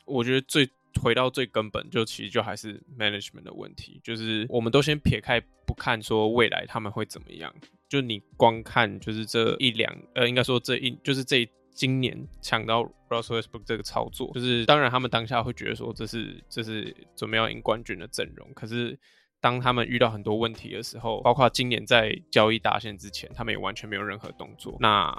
[0.04, 0.68] 我觉得最
[1.02, 7.54] 回到最根本，就其实就还是 management 的问题，就是我们都先撇开不看说未来他们会怎么样，
[7.88, 18.98] 就你光看就是这一两呃，应该说这一就是这今年抢到 Russell Westbrook 这个操作，就是当然他们当下会觉得说这是这是准备要赢冠军的阵容，可是。
[19.44, 24.74] 当他们遇到很多问题的时候，包括今年在交易大限之前，他们也完全没有任何动作。
[24.80, 25.14] 那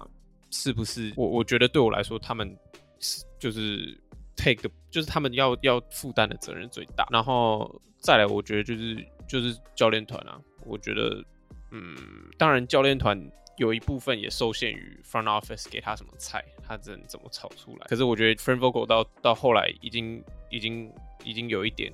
[0.49, 2.57] 是不是我我觉得对我来说，他们
[2.99, 3.95] 是就是
[4.35, 7.07] take 的，就是他们要要负担的责任最大。
[7.11, 11.23] 然后再来，我觉得就是就是教练团啊，我觉得
[11.69, 11.95] 嗯，
[12.35, 13.15] 当然教练团
[13.57, 17.85] 有一部分也受限于 front office 给他什么菜，他只能怎么炒出来。
[17.87, 20.91] 可是我觉得 Frank Vogel 到到后来已经已经
[21.23, 21.93] 已经有一点。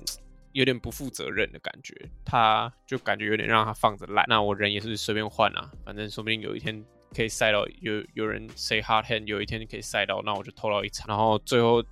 [0.52, 4.24] 有点不负责任的感觉，他就感觉有点让他放着烂。
[4.28, 6.84] 那我人也是随便换啊，反正说不定有一天
[7.14, 11.06] 可以赛到有有人 say hard hand，有一天可以赛到，那我就偷到一场。
[11.08, 11.82] 然后最后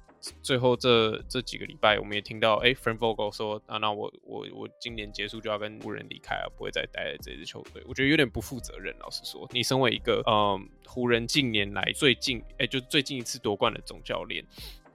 [0.42, 7.82] 最后这这几个礼拜，我们也听到，哎，Frank Vogel 说啊，那我我我今年结束就要跟湖人离开了，不会再待在这支球队。
[7.86, 8.94] 我觉得有点不负责任。
[8.98, 14.44] 老实说，你身为一个嗯湖人近年来最近哎，就最近一次夺冠的总教练，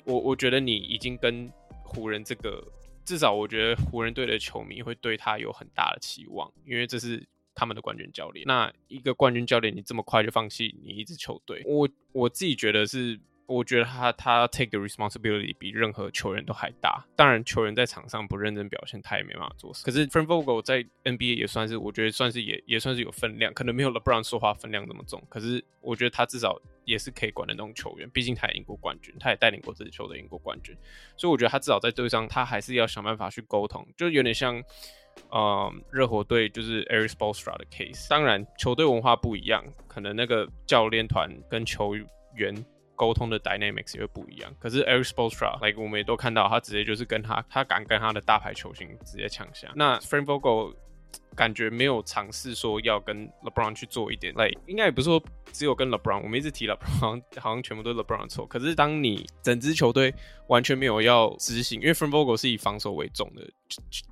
[0.04, 1.52] 我我觉得你已经跟
[1.84, 2.64] 湖人这个。
[3.06, 8.46] 至少我觉得湖人队的球迷会对他有很大的期望，因为这是他们的冠军教练。
[8.48, 17.06] 那一个冠军教练，你这么快就放弃你一支球队，我我自己觉得是，我觉得他他 take the responsibility 比任何球员都还大。
[17.16, 19.84] 当然，球员在场上不认真表现，他也没办法做事。
[19.86, 25.22] 可是 Frank Vogel 在 NBA 也算是，我觉得算是也也算是有分量，可能没有 LeBron 说话分量这么重。
[25.30, 26.60] 可是我觉得他至少。
[26.86, 30.78] 也是可以管的那种球员，毕竟他也赢过冠军，他也带领过这支球队赢过冠军，
[31.18, 34.62] 所以我觉得他至少在队上，他还是要想办法去沟通，就有点像，
[35.32, 38.08] 呃，热火队就是 Erik Spoelstra 的 case。
[38.08, 41.96] 当然，球队文化不一样，可能那个教练团跟球
[42.36, 42.54] 员
[42.96, 44.54] 沟通的 dynamics 也会不一样。
[44.60, 49.72] 可是 Erik Spoelstra，like 我们也都看到，他直接就是跟他，他敢跟他的大牌球星直接抢下。
[49.76, 50.76] 那 Frank Vogel。
[51.34, 58.46] 感觉没有尝试说要跟 LeBron 去做一点来应该也不是说只有跟 LeBron，我们一直提 LeBron，好像，好像全部都是 LeBron 错。
[58.46, 60.14] 可是当你整支球队
[60.48, 63.50] 完全没有要执行，因为 Frank Vogel 是以防守为重的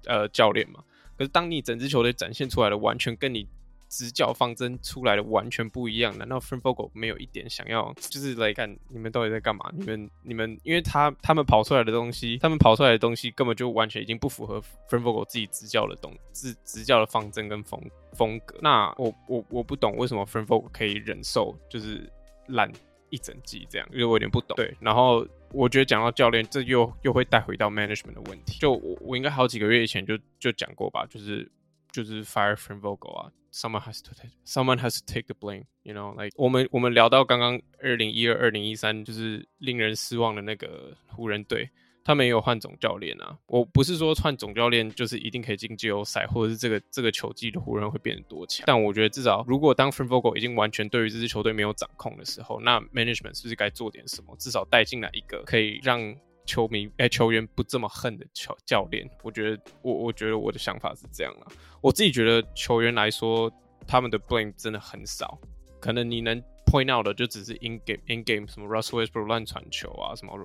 [0.05, 0.81] 呃教练嘛，
[1.17, 3.47] 可是当你整支球队展现出来的完全跟你。
[3.95, 9.71] 执教方针出来的完全不一样，难道 Frank Vogel 没有一点想要，就是来看你们到底在干嘛？
[9.77, 17.79] 你们你们，因为他他们跑出来的东西，他们跑出来的东西根本就完全已经不符合 Frank Vogel 自己执教的东执执教的方针跟风
[18.13, 18.57] 风格。
[18.63, 22.11] 那我我我不懂为什么 Frank Vogel 可以忍受就是
[22.47, 22.71] 烂
[23.11, 24.55] 一整季这样，因为我有点不懂。
[24.55, 28.57] 对，然后我觉得讲到教练，这又又会带回到 management 的问题。
[28.59, 31.47] 就我我应该好几个月以前就就讲过吧，就是
[31.93, 33.31] 就是 fire Frank Vogel 啊。
[33.55, 35.65] Someone has to take, someone has to take the blame.
[35.83, 41.69] You know, like 我们我们聊到刚刚二零一二、二零一三，就是令人失望的那个湖人队，
[42.03, 43.37] 他们也有换总教练啊。
[43.45, 48.63] 我不是说换总教练就是一定可以进季后赛，或者是这个这个球季的湖人会变得多强。
[48.65, 54.35] 但我觉得至少，如果当 from Vogel 已经完全对于这支球队没有掌控的时候，那 management 是不是该做点什么？
[54.39, 56.15] 至少带进来一个可以让。
[56.45, 61.51] 球迷哎，球员不这么恨的球教练，我觉得我我觉得我的想法是这样啊。
[61.81, 63.51] 我自己觉得球员来说，
[63.87, 65.39] 他们的 blame 真的很少，
[65.79, 70.37] 可能你能 point out 的就只是 in game in game 什么 Russell Westbrook 乱传球啊，什么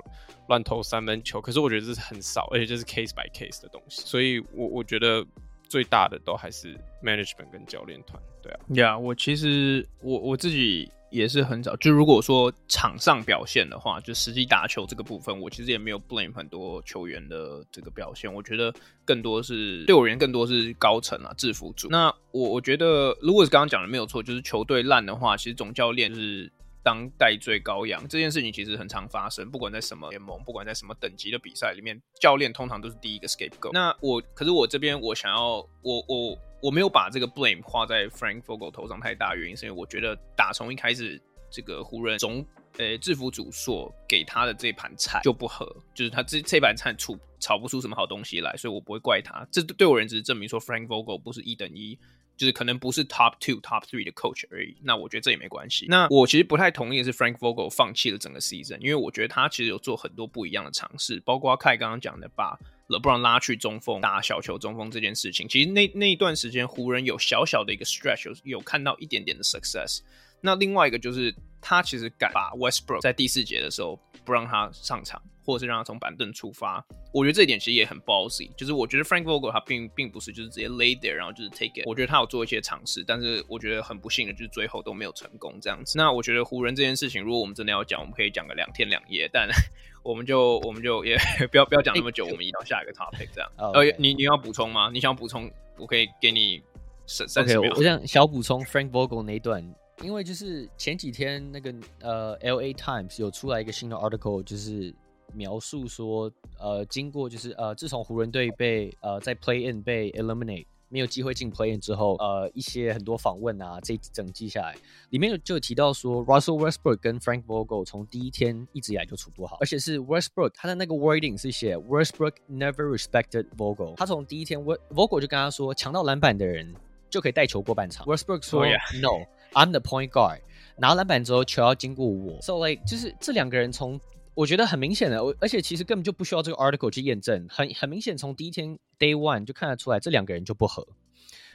[0.49, 5.27] 乱投三分球，可是我觉得这是很少，而且这是 case by case 的东西，所以我我觉得
[5.69, 8.61] 最大的都还是 management 跟教练团，对啊。
[8.75, 10.91] 呀我其实我我自己。
[11.11, 18.33] 也是很少，就如果说场上表现的话，就实际打球这个部分，我其实也没有 blame 很多球员的这个表现。
[18.33, 18.73] 我觉得
[19.05, 21.89] 更多是对我而言，更多是高层啊，制服组。
[21.89, 28.07] 那我我觉得，如果是刚刚讲的没有错，就是球队烂的话，其实总教练是当代罪羔羊。
[28.09, 33.73] 这件事情其实很常发生，不管在什么联盟，不管在什么等级的比赛里面，教练通常都是第一个 scapegoat。
[33.73, 36.39] 那我可是我这边我想要我我。
[36.61, 42.45] 我没有把这个 blame 画在 Frank Vogel 头上太大，原因是因为我觉得打从一开始，这个湖人总
[42.79, 49.47] 呃制服组所给他的这盘菜就不合，就是他这这盘菜出炒不出什么好东西来，所以我不会怪他。
[49.53, 51.97] 这对我而言只是证明说 Frank Vogel 不是一等一，
[52.37, 54.77] 就是可能不是 top two、top three 的 coach 而已。
[54.83, 55.87] 那我觉得这也没关系。
[55.89, 62.59] 那我其实不太同意的是 Frank Vogel 放弃了整个 season，因为我觉得他其实有做很多不一样的尝试，包括凯刚刚讲的把。
[62.89, 70.01] LeBron 拉去中锋打小球中锋这件事情，其实那那一段时间湖人有小小的一个 stretch 有有看到一点点的 success。
[70.41, 76.85] 那另外一个就是他其实敢把 Westbrook 在第四节的时候不让他上场，或者是让他从板凳出发。
[77.11, 78.55] 我觉得这一点其实也很 ballsy。
[78.55, 81.87] 就是我觉得 Frank Vogel 他并并不是就是直接 lay there，然后就是 take it。
[81.87, 85.97] 我觉得他有做一些尝试，但是我觉得很不幸的就是最后都没有成功这样子。
[85.97, 89.49] 那我觉得湖人这件事情，如果我们真的要讲，我们可以讲个两天两夜，但。
[90.05, 91.19] 我们就我们就也
[91.51, 93.51] 不要不要讲那么久，欸、我们移到下一个 topic 这样。
[93.59, 94.89] 呃、你你要补充吗？
[94.91, 96.63] 你想补充，我可以给你
[97.05, 97.71] 三三十秒。
[97.77, 99.63] 我想小补充 Frank Vogel 那一段，
[100.01, 104.95] 因为就是前几天那个呃 LA Times 有出来一个新的 article，就是
[105.35, 114.75] 描述说呃经过就是呃自从湖人队被呃在 Play In 被 eliminate 没有机会进 play in 之后，呃，一些很多访问啊，这一整季下来，
[115.11, 126.75] 里面就有提到说，Russell Westbrook 跟 Frank Vogel 从第一天一直以来就处不好，而且是 Westbrook 他的那个 wording 是写 Westbrook never respected Vogel，他从第一天 Vogel 就跟他说，抢到篮板的人
[127.11, 128.71] 就可以带球过半场，Westbrook 说、oh.
[129.03, 130.41] No，I'm the point guard，
[130.79, 134.01] 拿篮板之后球要经过我，So like 就是这两个人从。
[134.39, 140.87] 我觉得很明显的，我而且其实根本就不需要这个 article 去验证，很很明显，从第一天 day one 就看得出来，这两个人就不合。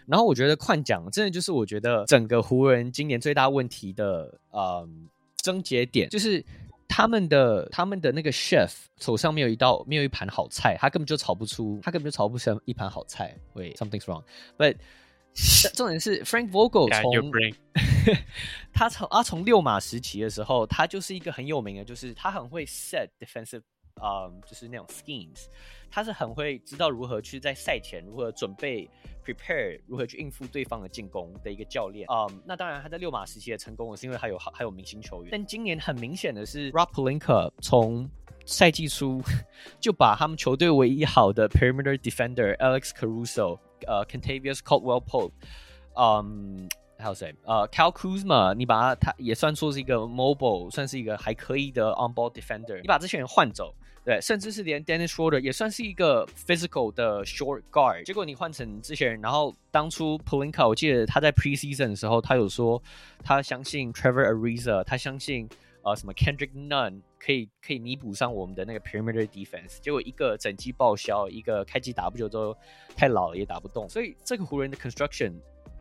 [0.05, 4.85] 然后我觉得矿奖真的就是我觉得整个湖人今年最大问题的呃
[5.37, 6.43] 症结点，就是
[6.89, 8.69] 他们的他们的那个 chef
[8.99, 13.33] 手上没有一道没有一盘好菜，他根本就炒不出，他根本就炒不出一盘好菜。
[13.53, 14.75] Wait, something's wrong，but
[15.73, 17.31] 重点是 Frank Vogel 从
[18.73, 23.61] 他从啊从六马时期的时候，他就是一个很有名的，就是他很会 set defensive，
[24.01, 25.45] 嗯、um，就是那种 schemes，
[25.89, 28.89] 他是很会知道如何去在赛前如何准备
[29.25, 32.07] prepare，如何去应付对方的进攻的一个教练。
[32.09, 35.29] 嗯、um，那当然他在六马时期的成功，是因为他有还有明星球员。
[35.31, 38.09] 但今年很明显的是，Rob Pelinka 从
[38.45, 39.21] 赛季初
[39.79, 43.59] 就把他们球队唯一好的 perimeter defender Alex Caruso。
[43.83, 45.31] 呃、uh,，Kentavious Caldwell-Pope，
[45.95, 46.67] 嗯，
[46.97, 47.35] 还有谁？
[47.43, 52.81] 呃、，Cal Kuzma，你把他，也算说是一个 mobile，算是一个还可以的 on-ball defender。
[52.81, 53.73] 你把这些人换走，
[54.05, 58.03] 对，甚至是连 Dennis Schroeder 也算是一个 physical 的 short guard。
[58.03, 62.81] 结果你换成这些人，然后当初 Polinka，我记得他在 preseason 的时候，他有说
[63.23, 65.47] 他相信 Trevor Ariza，他相信。
[65.83, 72.55] 呃，什么 Kendrick Nunn 可以可以弥补上我们的那个 perimeter defense，结果一个整季报销，一个开季打不久之后
[72.95, 75.33] 太老了也打不动，所以这个湖人的 construction，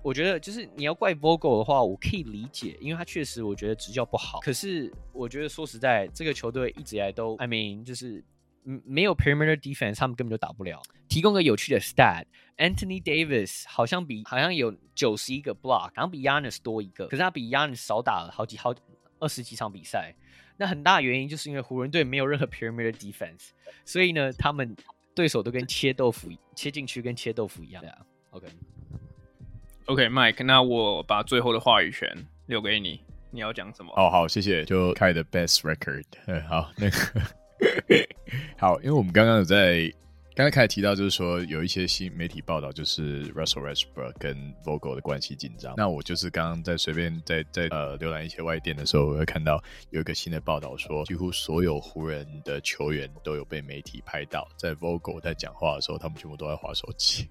[0.02, 4.40] 我觉得就是你要怪 Vogel 的话，我可以理解，因为他确实我觉得执教不好。
[4.40, 8.24] 可是我觉得说实在，这个球队一直以来都，I mean 就是
[8.64, 10.82] 没有 perimeter defense，他们根本就打不了。
[11.08, 18.80] 提供个有趣的 stat，Anthony Davis 好像比好像有九十一个 block，好像比 Yanis 多一个，可是他比 Yanis 少打了好几好几。
[19.22, 20.14] 二十几场比赛，
[20.56, 23.50] 那很大原因就是因为湖人队没有任何 perimeter defense，
[23.84, 24.74] 所以呢，他们
[25.14, 27.82] 对手都跟切豆腐，切进去跟切豆腐一样。
[28.30, 30.34] OK，OK，Mike，、okay.
[30.34, 32.10] okay, 那我把最后的话语权
[32.46, 33.92] 留给你，你要讲什么？
[33.96, 34.64] 哦，好，谢谢。
[34.64, 37.22] 就开的 best record，嗯， 好，那个，
[38.58, 39.92] 好，因为我们刚刚有在。
[40.34, 45.74] 刚才开始提到，就是说有一些新媒体报道，就是 Russell Westbrook 跟 Vogel 的关系紧张。
[45.76, 57.28] 那我就是刚刚在随便在在呃浏览一些外电的时候，我会看到有一个新的报道说，几乎所有湖人的球员都有被媒体拍到，在 Vogel 在讲话的时候，他们全部都在划手机。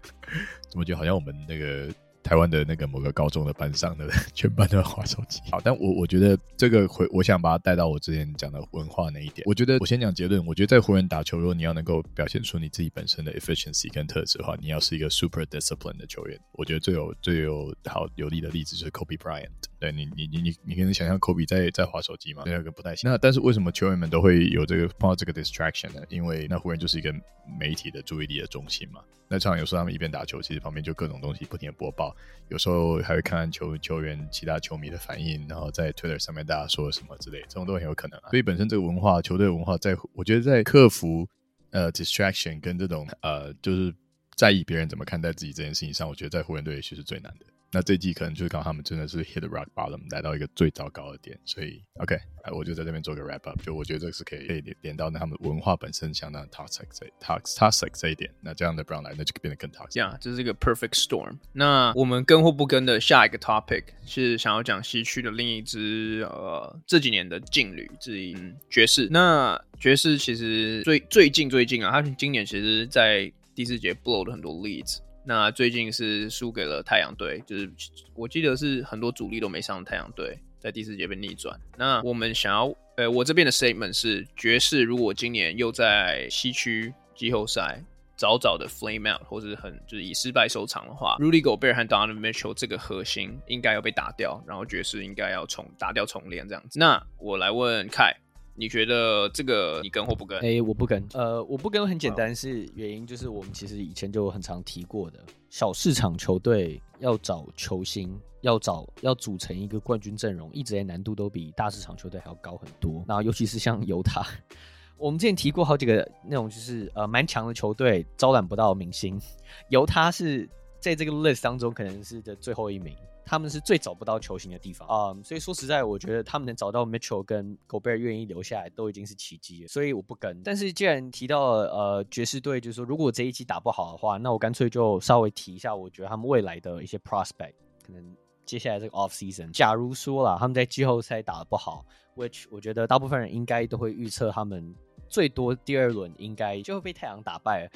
[0.68, 1.88] 怎么觉得好像我们那个？
[2.26, 5.40] 台湾的那个某个高中的班上的 全班都在划手机。
[5.48, 9.44] 好，但我我觉得这个回，我想把它带到我之前讲的文化那一点。
[9.46, 10.44] 我觉得我先讲结论。
[10.44, 16.36] 我觉得在湖人打球，如果你要能够表现出你自己本身的 efficiency 跟特质的话，你要是一个 super disciplined 的球员。
[16.50, 19.46] 我觉得最有最有好有力的例子就是 Kobe Bryant。
[19.78, 22.42] 对你，你你你你可能想象 Kobe 在在划手机吗？
[22.44, 23.08] 那个不太行。
[23.08, 26.02] 那但是为什么球员们都会有这个碰到这个 distraction 呢？
[26.08, 27.14] 因为那湖人就是一个
[27.60, 29.00] 媒体的注意力的中心嘛。
[29.28, 32.15] 那常常有时候他们一边打球，其实旁边就各种东西不停的播报，
[32.48, 38.30] 有时候还会看看球球员、其他球迷的反应，然后在 Twitter 上面大家说什么之类，这种都很有可能啊。
[38.30, 41.26] 所以本身这个文化，球队文化在，在我觉得在克服
[41.70, 43.92] 呃 distraction 跟这种呃就是
[44.36, 47.46] 在意别人怎么看待自己这件事情上，我觉得在湖人队也许是最难的。
[47.76, 52.18] 那这季可能就是刚他们真的是 hit the rock bottom，来到一个最糟糕的点，所以 OK，
[52.50, 59.88] 我就在这边做个 wrap up，就我觉得这个是可以可以连连到那他们文化本身相当 toxic 这 toxic 这一点，那这样的 Brown 来，那就变得更 toxic。
[59.90, 61.36] 这样，这是一个 perfect storm。
[61.52, 68.34] 那我们跟或不跟的下一个 topic 是想要讲西区的另一支呃这几年的劲旅之一
[68.70, 69.06] 爵士。
[69.10, 75.00] 那爵士其实最最近最近啊，他今年其实在第四节 blow 了很多 leads。
[75.28, 77.68] 那最近是输给了太阳队，就是
[78.14, 81.58] 我记得是很多主力都没上太阳队，在第四节被逆转。
[81.76, 87.82] 那我们想要，呃，我这边的 statement 是，爵士如果今年又在西区季后赛
[88.16, 96.78] 早早的 flame out，或者是很就是以失败收场的话，Rudy Gobert 和 Donovan Mitchell 这个核心应该要被打掉，然后爵士应该要重打掉重练这样子。
[96.78, 98.16] 那我来问凯。
[98.56, 100.38] 你觉得这个你跟或不跟？
[100.38, 101.06] 哎、欸，我不跟。
[101.12, 113.04] 呃，我不跟很简单，是原因就是我们其实以前就很常提过的，小市场球队要找球星，要找要组成一个冠军阵容，一直在难度都比大市场球队还要高很多。
[113.06, 114.26] 然后尤其是像犹他，
[114.96, 119.20] 我们之前提过好几个那种就是呃蛮强的球队招揽不到明星，
[119.68, 120.48] 犹他是
[120.80, 122.96] 在这个 list 当中可能是的最后一名。
[123.26, 129.68] 他们是最找不到球星的地方啊、所以说实在，我觉得他们能找到 Mitchell 跟 Gobert 愿意留下来，都已经是奇迹了。
[129.68, 130.40] 所以我不跟。
[130.44, 137.54] 但是既然提到了呃爵士队，就是说如果这一季打不好的话，那我干脆就稍微提一下，我觉得他们未来的一些 prospect，
[137.84, 144.72] 可能接下来这个 off season，假如说啦，他们在季后赛打得不好，which 我觉得大部分人应该都会预测他们
[145.08, 147.68] 最多第二轮应该就会被太阳打败。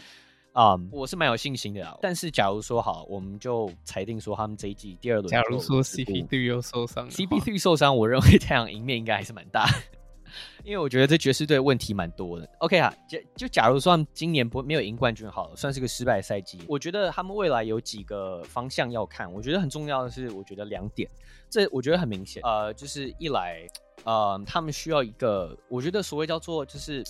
[0.53, 1.97] 啊、um，我是蛮有信心的啦。
[2.03, 9.65] 但是假如说好，我们就裁定说他们这一季第二轮，假如说 CP3 又受伤，CP3 受伤，我认为太阳赢面应该还是蛮大，
[10.65, 12.51] 因为我觉得这爵士队问题蛮多的。
[12.59, 16.59] OK 啊，就就假如说他们今年不没有赢冠军好了，算是个失败赛季。
[16.67, 21.09] 我觉得他们未来有几个方向要看，我觉得很重要的是，我觉得两点，
[21.49, 22.43] 这我觉得很明显。
[22.43, 23.65] 呃，就是一来，
[24.03, 27.05] 呃，他们需要一个，我觉得所谓叫做就是，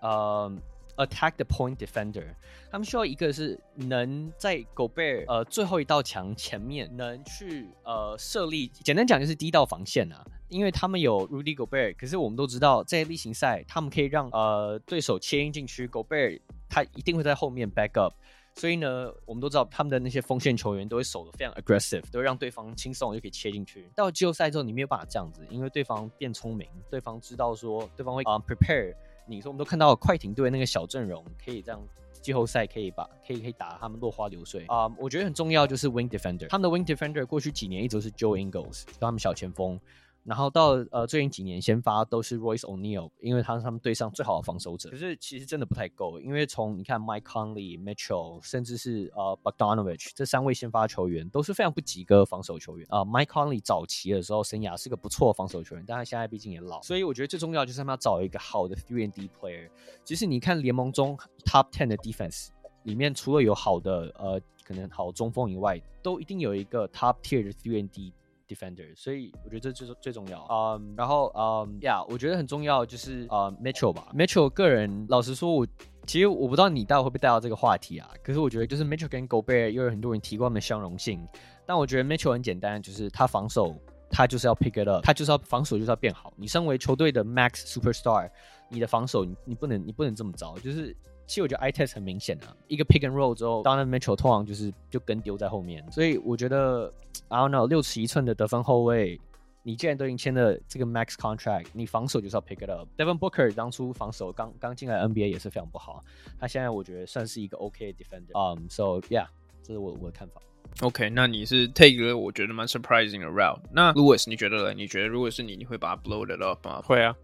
[0.00, 0.52] 呃。
[0.96, 2.36] Attack the point defender，
[2.70, 18.14] 他们需要一个是能在 Gobert 呃最后一道墙前面能去呃设立，简单讲就是第一道防线啊，因为他们有 Rudy Gobert，可是我们都知道在例行赛他们可以让呃对手切进禁区，Gobert 他一定会在后面 back up，
[18.54, 23.90] 所以呢我们都知道他们的那些锋线球员都会守得非常 aggressive，都会让对方轻松就可以切进去。
[23.96, 28.94] 到季后赛之后你没有办法这样子，因为对方变聪明，对方知道说对方会啊、prepare。
[29.26, 31.80] 你说我们都看到快艇队那个小阵容，可以这样
[32.20, 39.78] 季后赛可以把可以可以打他们落花流水啊我觉得很重要就是 wing defender，他们的 wing defender 过去几年一直都是 Joe Ingles，他们小前锋。
[40.24, 44.88] 然后到呃最近几年先发都是 Royce O'Neal，因为他是他们队上最好的防守者。
[44.88, 53.00] 可是其实真的不太够，因为从你看 Mike Conley、Mitchell，甚至是呃 Bogdanovich 这三位先发球员都是非常不及格的防守球员啊。
[53.00, 59.68] 呃、Mike Conley 早期的时候生涯是个不错的防守球员，但他现在毕竟也老，所以我觉得最重要就是他们要找一个好的 three and D player。
[60.04, 62.48] 其实你看联盟中 Top Ten 的 defense
[62.84, 68.12] 里面，除了有好的呃可能好中锋以外，都一定有一个 Top Tier 的 three and D。
[68.48, 70.46] defender，所以我觉得这就是最重要。
[70.50, 74.08] 嗯、um,，然后嗯，呀、um, 我觉得很重要就是呃、uh,，Mitchell 吧。
[74.14, 75.66] Mitchell 个人老实说我，我
[76.06, 78.08] 其实我不知道你待会会不会带到这个话题啊。
[78.22, 81.26] 可是我觉得就是 Mitchell 跟 Gobert 又有很多人提过他们的相容性。
[81.66, 83.74] 但我觉得 Mitchell 很简单，就是他防守
[84.10, 86.32] 他就是要 pick it up，他就是要防守就是要变好。
[86.36, 88.30] 你身为球队的 Max Superstar，
[88.68, 90.96] 你的防守你你不能你不能这么糟，就是。
[91.26, 96.92] 其实我觉得 test 很明显啊，一个 pick and roll 之后，Donovan Mitchell 通常就是就跟丢在后面，所以我觉得
[97.34, 99.20] I don't know 六尺一寸的得分后卫，
[99.64, 102.86] 你既然都已经签了这个 max contract，你防守就是要 pick it up。
[102.96, 106.00] Devin Booker 当初防守刚刚进来 NBA 也是非常不好，
[106.38, 108.30] 他现在我觉得算是一个 OK 的 defender。
[108.38, 109.26] 嗯、um,，so yeah，
[109.64, 110.40] 这是我我的看法。
[110.82, 113.58] OK，那你是 take 了我觉得蛮 surprising 的 route。
[113.72, 114.72] 那 Louis 你觉得呢？
[114.72, 116.80] 你觉得如果是你，你会把它 blow it up 吗？
[116.82, 117.16] 会啊。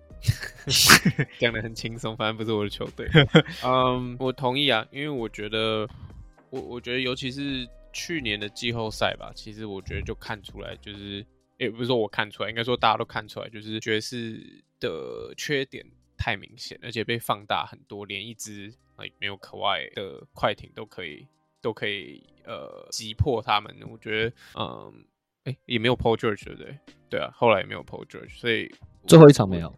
[1.38, 3.08] 讲的很轻松，反正不是我的球队。
[3.64, 5.88] 嗯，我同意啊，因为我觉得，
[6.50, 11.24] 我我觉得，尤其是去年的季后赛吧，其实我觉得就看出来，就是
[11.58, 15.84] 也不是说我看出来，应该说大家都看出来，就是爵士的缺点
[16.16, 18.72] 太明显，而且被放大很多，连一支
[19.18, 21.26] 没有可外的快艇都可以
[21.60, 23.74] 都可以呃击破他们。
[23.90, 25.04] 我觉得，嗯，
[25.44, 26.78] 哎、欸，也没有 Paul George 对不对？
[27.08, 28.70] 对啊，后来也没有 Paul George，所以
[29.06, 29.74] 最后一场没有。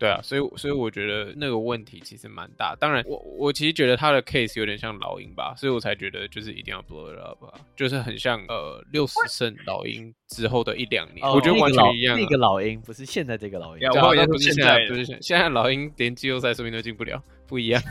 [0.00, 2.74] 对啊，所以所以我觉得那个问题其实蛮大。
[2.74, 12.20] 当然我，我我其实觉得他的 case 有点像老鹰吧，所以我才觉得就是一定要 blow it up 啊，就是很像呃六十胜老鹰之后的一两年，我觉得完全一样、啊。
[12.20, 17.82] 那个老鹰不是现在这个老鹰，我好像，不是现在，不是现在，现在老鹰连季后赛说不定都进不了，不一样。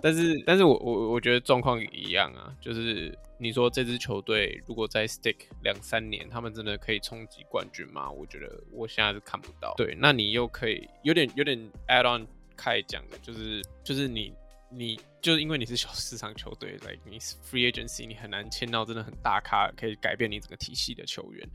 [0.00, 3.12] 但是，但是我我我觉得状况一样啊，就是。
[3.40, 8.10] 你说这支球队如果再 stick 两三年，他们真的可以冲击冠军吗？
[8.10, 9.72] 我觉得我现在是看不到。
[9.76, 12.26] 对，那你又可以有点有点 add on
[12.56, 14.34] 开讲的，就是就是你
[14.68, 21.48] 你就是因为你是小市场球队， like 你 free agency 你很难签到真的很大咖，可以改变你整个体系的球员，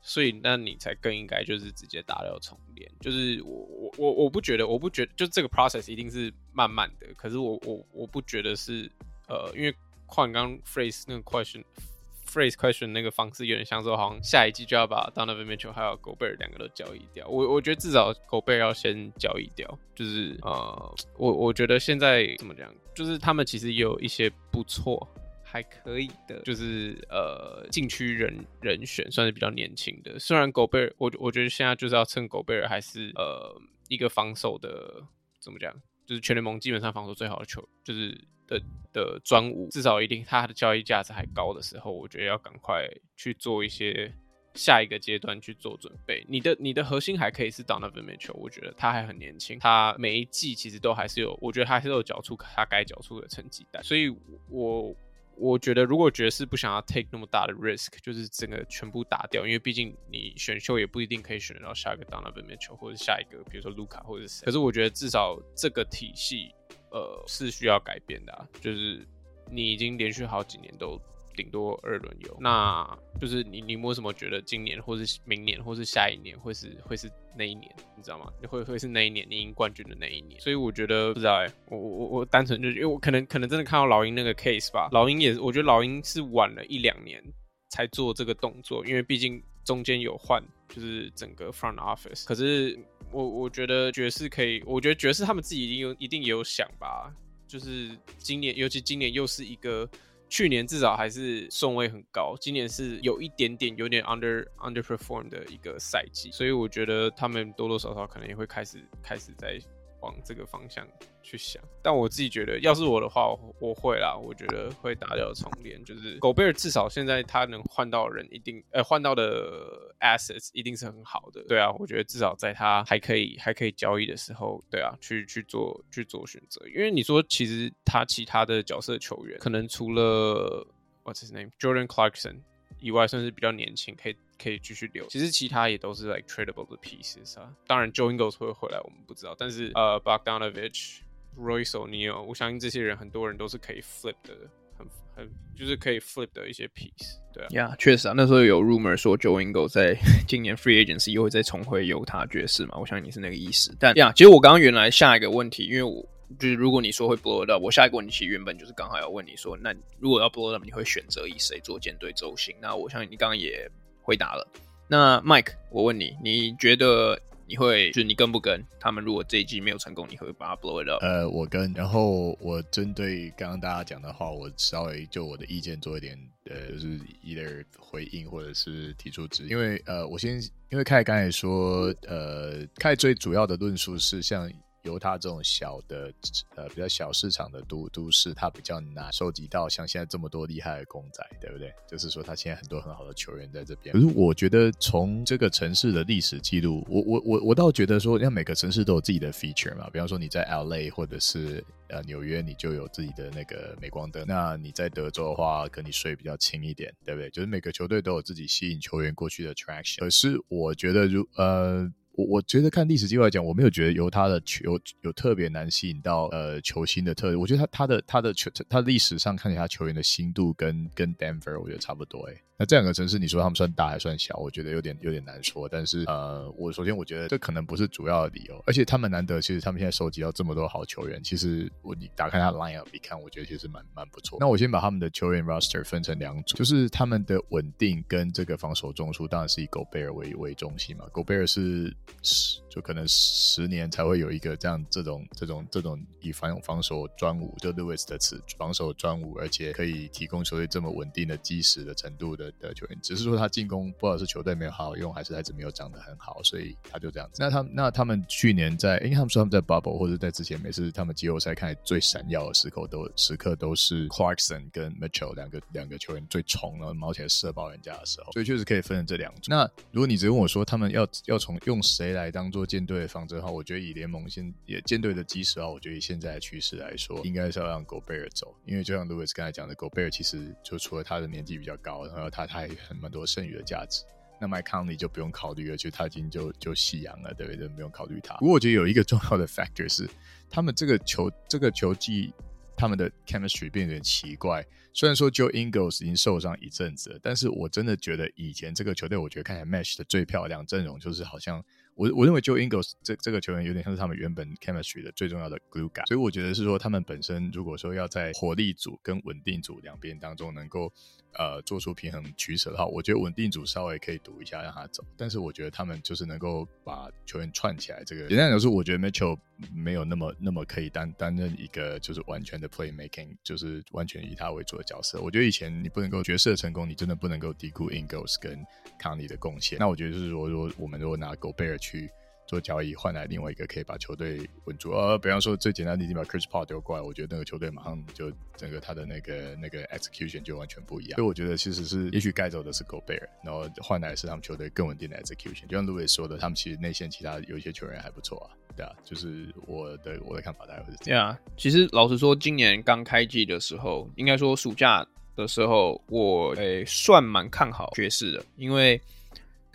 [0.00, 2.88] 所以那你才更应该就是直接打掉重练。
[3.00, 8.88] 就是我我我我不觉得，我不觉得就这个 process 一定是慢慢的，可是我我我不觉得是
[9.26, 9.74] 呃因为。
[10.06, 17.26] 换刚 phrase 那个 question，phrase question 那个方式有点像说，好像下一季就要把 Donovan Mitchell 还有 Gobert 两个都交易掉。
[17.28, 19.78] 我我觉得至少 Gobert 要先交易掉。
[19.94, 25.08] 就是呃，我我觉得现在怎么讲，就是他们其实也有一些不错，
[25.42, 30.18] 还可以的，就是呃禁区人人选算是比较年轻的。
[30.18, 35.02] 虽然 Gobert，我我觉得现在就是要趁 Gobert 还是呃一个防守的
[35.40, 35.74] 怎么讲，
[36.06, 38.18] 就是全联盟基本上防守最好的球，就是。
[38.48, 44.14] 的的专武，至少一定他的交易价值还高的时候，我觉得要赶快去做一些
[44.54, 46.24] 下一个阶段去做准备。
[46.28, 53.82] 你的你的核心还可以是 Donovan Mitchell，我觉得他还很年轻，他每一季其实都还是有，我觉得他还是有缴出他该缴出的成绩单。
[53.82, 54.08] 所以
[54.48, 54.94] 我
[55.36, 64.44] 我觉得如果爵士不想要 take 那么大的 risk，就是整个全部打掉，因为毕竟你选秀也不一定可以选得到下一个 Donovan Mitchell 或者下一个，比如说卢卡或者谁。
[64.44, 66.54] 可是我觉得至少这个体系，
[66.90, 68.48] 呃，是需要改变的啊。
[68.60, 69.06] 就是
[69.50, 71.00] 你已经连续好几年都。
[71.36, 77.70] 顶多二轮游，那就是你你为什么觉得今年或是明年或是下一年会是会是那一年？
[77.94, 78.32] 你知道吗？
[78.48, 80.40] 会会是那一年你赢冠军的那一年？
[80.40, 87.22] 所以我觉得不知道哎、欸，我我我单纯就因为我可能可能真的看到老鹰那个 case 吧，老鹰也，我觉得老鹰是晚了一两年
[87.68, 92.24] 才做这个动作，因为毕竟中间有换，就是整个 front office。
[92.24, 92.78] 可是
[93.12, 97.12] 我我觉得爵士可以，我觉得爵士他们自己一定有一定也有想吧，
[97.46, 99.88] 就是今年尤其今年又是一个。
[100.28, 109.60] 去年至少还是顺位很高，今年是有一点点有点 under underperform 的一个赛季，所以我觉得他们多多少少可能也会开始开始在。
[110.06, 110.86] 往这个方向
[111.22, 113.28] 去想，但我自己觉得，要是我的话，
[113.58, 114.16] 我会啦。
[114.16, 121.42] 我觉得会打掉重练，就是狗贝尔至少现在他能换到人，一定呃换到的 assets 一定是很好的。
[121.48, 126.64] 对啊，我觉得至少在他还可以还可以交易的时候，对啊，去去做去做选择。
[126.68, 130.66] 因为你说其实他其他的角色球员，可能除了
[131.04, 132.40] What's his name Jordan Clarkson
[132.80, 134.16] 以外，算是比较年轻，可以。
[134.38, 137.50] 可以继续留，其实其他也都是 like tradable 的 pieces 啊。
[137.66, 139.34] 当然，Joe Ingles 会回来，我们不知道。
[139.38, 140.98] 但是呃、uh,，Bogdanovich、
[141.38, 144.36] Royce O'Neal，我相信这些人很多人都是可以 flip 的，
[144.76, 147.16] 很很就是可以 flip 的一些 piece。
[147.32, 149.96] 对啊，呀，确实啊，那时候有 rumor 说 Joingos 在
[150.28, 152.76] 今年 free agency 又会再重回犹他爵士嘛。
[152.76, 153.74] 我相信你是那个意思。
[153.80, 156.06] 但呀，其实我刚刚原来下一个问题，因为我。
[156.38, 162.54] 就是如果你说会 blow it up，我下一个问题原本就是刚好要问你说，那如果要 blow it up，你会选择以谁做舰队轴心？
[162.60, 163.70] 那我相信你刚刚也
[164.02, 164.46] 回答了。
[164.88, 167.16] 那 Mike，我问你，你觉得
[167.46, 169.04] 你会就是你跟不跟他们？
[169.04, 171.02] 如果这一季没有成功，你会把它 blow it up？
[171.02, 171.72] 呃，我跟。
[171.72, 176.18] 然后我针对刚刚大家讲的话，我稍微就我的意见做一点，
[176.50, 179.48] 呃，就是 either 回应或者是提出质疑。
[179.48, 184.50] 因为呃，我先因为凯刚才说，呃，凯最主要的论述是像。
[184.86, 186.12] 犹他这种小的
[186.54, 191.72] 呃比较小市场的都都市，它比较难收集到像现在这么多厉害的公仔，对不对？
[191.88, 193.92] 就是说，他现在很多很好的球员在这边。
[193.92, 199.90] 可是我觉得从这个城市的历史记录，我我我我倒觉得说，像每个城市都有自己的 feature 嘛。
[199.90, 204.24] 比方说你在 LA 或者是呃纽约，你就有自己的那个镁光灯。
[204.26, 207.28] 那你在德州的话，跟你税比较轻一点，对不对？
[207.30, 209.98] 就是每个球队都有自己吸引球员过去的 attraction。
[209.98, 211.92] 可是我觉得如呃。
[212.16, 217.36] 我我觉得看历史机会来讲，我没有觉得由他的球有，有特别难吸引到呃球星的特质。
[217.36, 222.42] 我觉得他他的他的球他历史上看起来球员的新度跟跟 Denver 我觉得差不多诶。
[222.58, 224.34] 那这两个城市，你说他们算大还算小？
[224.38, 225.68] 我觉得有点有点难说。
[225.68, 234.38] 但是呃，我首先我觉得这可能不是主要的理由，而且他们难得，其实他们现在收集到这么多好球员，其实我你打开他的 lineup 一看，我觉得其实蛮蛮不错。
[234.40, 241.04] 那我先把他们的球员 roster 分成两组，就是他们的稳定跟这个防守中枢，当然是以 Gobert 为为中心嘛。
[241.12, 252.46] Gobert 是十就可能十年才会有一个这样这种这种这种以防防守专武，就 Lewis 的词防守专武，而且可以提供球队这么稳定的基石的程度的。
[252.58, 257.42] 的球员，只是说他进攻不知道是球队没有好好用，还是孩子没有长得很好，所以他就这样子。
[257.42, 269.50] 那他那他们去年在，因为他们说他们在 bubble 或者在之前，每次他们季后赛看来最闪耀的时刻都时刻都是 Clarkson 跟 Mitchell 两个两个球员最冲，然后毛起来射爆人家的时候，所以确实可以分成这两组。
[269.50, 284.02] 那如果你只问我说他们要要从用谁来当做舰队的方针的话，我觉得以联盟现也舰队的基石啊，我觉得以现在的趋势来说，应该是要让 Gobert 走，因为就像 Louis 刚才讲的，Gobert 其实就除了他的年纪比较高，然后他他还很蛮多剩余的价值。
[284.38, 287.66] 那 Mike Conley 就不用考虑了，就他已经就就夕阳了，对不对？
[287.68, 288.34] 不用考虑他。
[288.34, 290.06] 不过我觉得有一个重要的 factor 是，
[290.50, 292.30] 他们这个球这个球技，
[292.76, 294.62] 他们的 chemistry 变得有点奇怪。
[294.92, 301.64] 虽然说 Joe Ingles 已经受伤一阵子了，但是我真的觉得以前这个球队，我觉得看起来 mesh 的最漂亮阵容，就是好像。
[301.96, 310.92] 我我认为 Joe Ingles 这这个球员有点像是他们原本 chemistry 的最重要的 glue guy，所以我觉得是说他们本身如果说要在火力组跟稳定组两边当中能够
[311.38, 318.02] 呃做出平衡取舍的话，我觉得稳定组稍微可以赌一下让他走，但是我觉得他们就是能够把球员串起来。
[318.04, 319.38] 这个简单来说，我觉得 Mitchell
[319.74, 325.20] 没有那么那么可以担担任一个就是完全的 playmaking，就是完全以他为主的角色。
[325.20, 328.64] 我觉得以前你不能够角色成功，你真的不能够低估 Ingles 跟
[329.00, 329.78] Conley 的贡献。
[329.78, 332.10] 那我觉得就是说，如果我们如果拿 Gobert 去
[332.46, 341.16] 做交易换来另外一个可以把球队稳住，呃，比方说最简单的，你把 Chris Paul 丢过来，我觉得那个球队马上就整个他的那个那个 execution 就完全不一样。
[341.16, 345.66] 所以我觉得其实是也许该走的是 g o b e r 然后换来是他们球队更稳定的 execution。
[345.66, 351.20] 就像 Louis 说的，他们其实内线其他有一些球员还不错啊，对啊，就是我的我的看法大概会是这样。
[351.20, 355.06] 对啊，其实老实说，今年刚开季的时候，应该说暑假。
[355.34, 358.98] 的时候，我诶、算蛮看好爵士的，因为。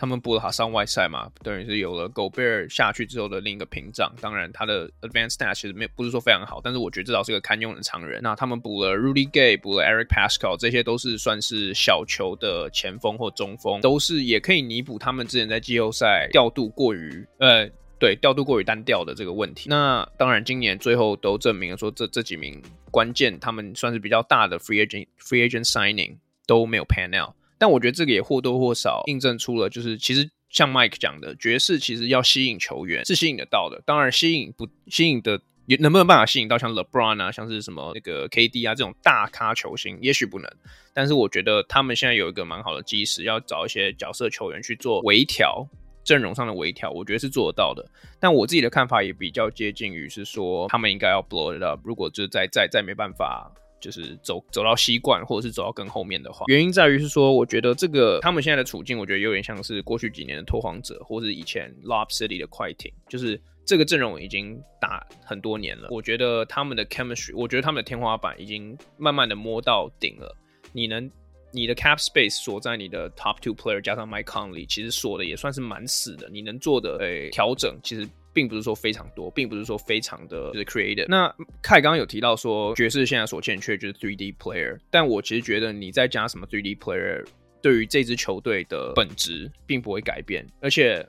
[0.02, 4.12] 他们补了哈桑外赛嘛，等于是有了狗贝尔下去之后的另一个屏障。
[4.20, 8.20] 当然，他的 advanced stats 其实没不是说非常好，但是我觉得至少是个堪用的常人。
[8.24, 19.70] 那他们补了 Rudy Gay，补了 Eric Pascoe，这些都是算是小球的前锋或中锋，都是也可以弥补他们之前在季后赛调度过于呃对调度过于单调的这个问题。
[19.70, 27.36] 那当然，今年最后都证明了说这这几名关键他们算是比较大的 free agent free agent signing 都没有 pan out。
[27.62, 33.80] 但我觉得这个也或多或少印证出了，就是其实像 Mike 讲的，爵士其实要吸引球员是吸引得到的。
[33.86, 40.52] 当然，吸引不吸引的，也能不能办法吸引到像 LeBron 啊，像是什么那个 KD 啊这种大咖球星，也许不能。
[40.92, 45.64] 但是我觉得他们现在有一个蛮好的基石，要找一些角色球员去做微调，
[46.04, 47.88] 阵容上的微调，我觉得是做得到的。
[48.20, 51.80] 但我自己的看法也比较接近于是说，他们应该要 blow it up。
[51.84, 53.52] 如果就再再再没办法。
[53.82, 65.88] 就是走走到西冠，或者是走到更后面的话，原因在于是说，我觉得这个他们现在的处境，我觉得有点像是过去几年的拓荒者，或者以前 Lob City 的快艇，就是这个阵容已经打很多年了。
[65.90, 70.34] 我觉得他们的 chemistry，我觉得他们的天花板已经慢慢的摸到顶了。
[70.72, 71.10] 你能，
[71.52, 76.30] 你的 cap space 锁在你的 top two player 加上 Mike Conley，其实锁的也算是蛮死的。
[76.30, 78.08] 你能做的诶调整，其实。
[78.34, 81.06] 并不是说非常多，并不是说非常的就是 creative。
[81.08, 81.28] 那
[81.62, 87.26] 凯刚刚有提到说，爵士现在所欠缺就是 3D player，但我其实觉得你再加什么 3D player，
[87.62, 91.08] 对于这支球队的本质并不会改变，而且。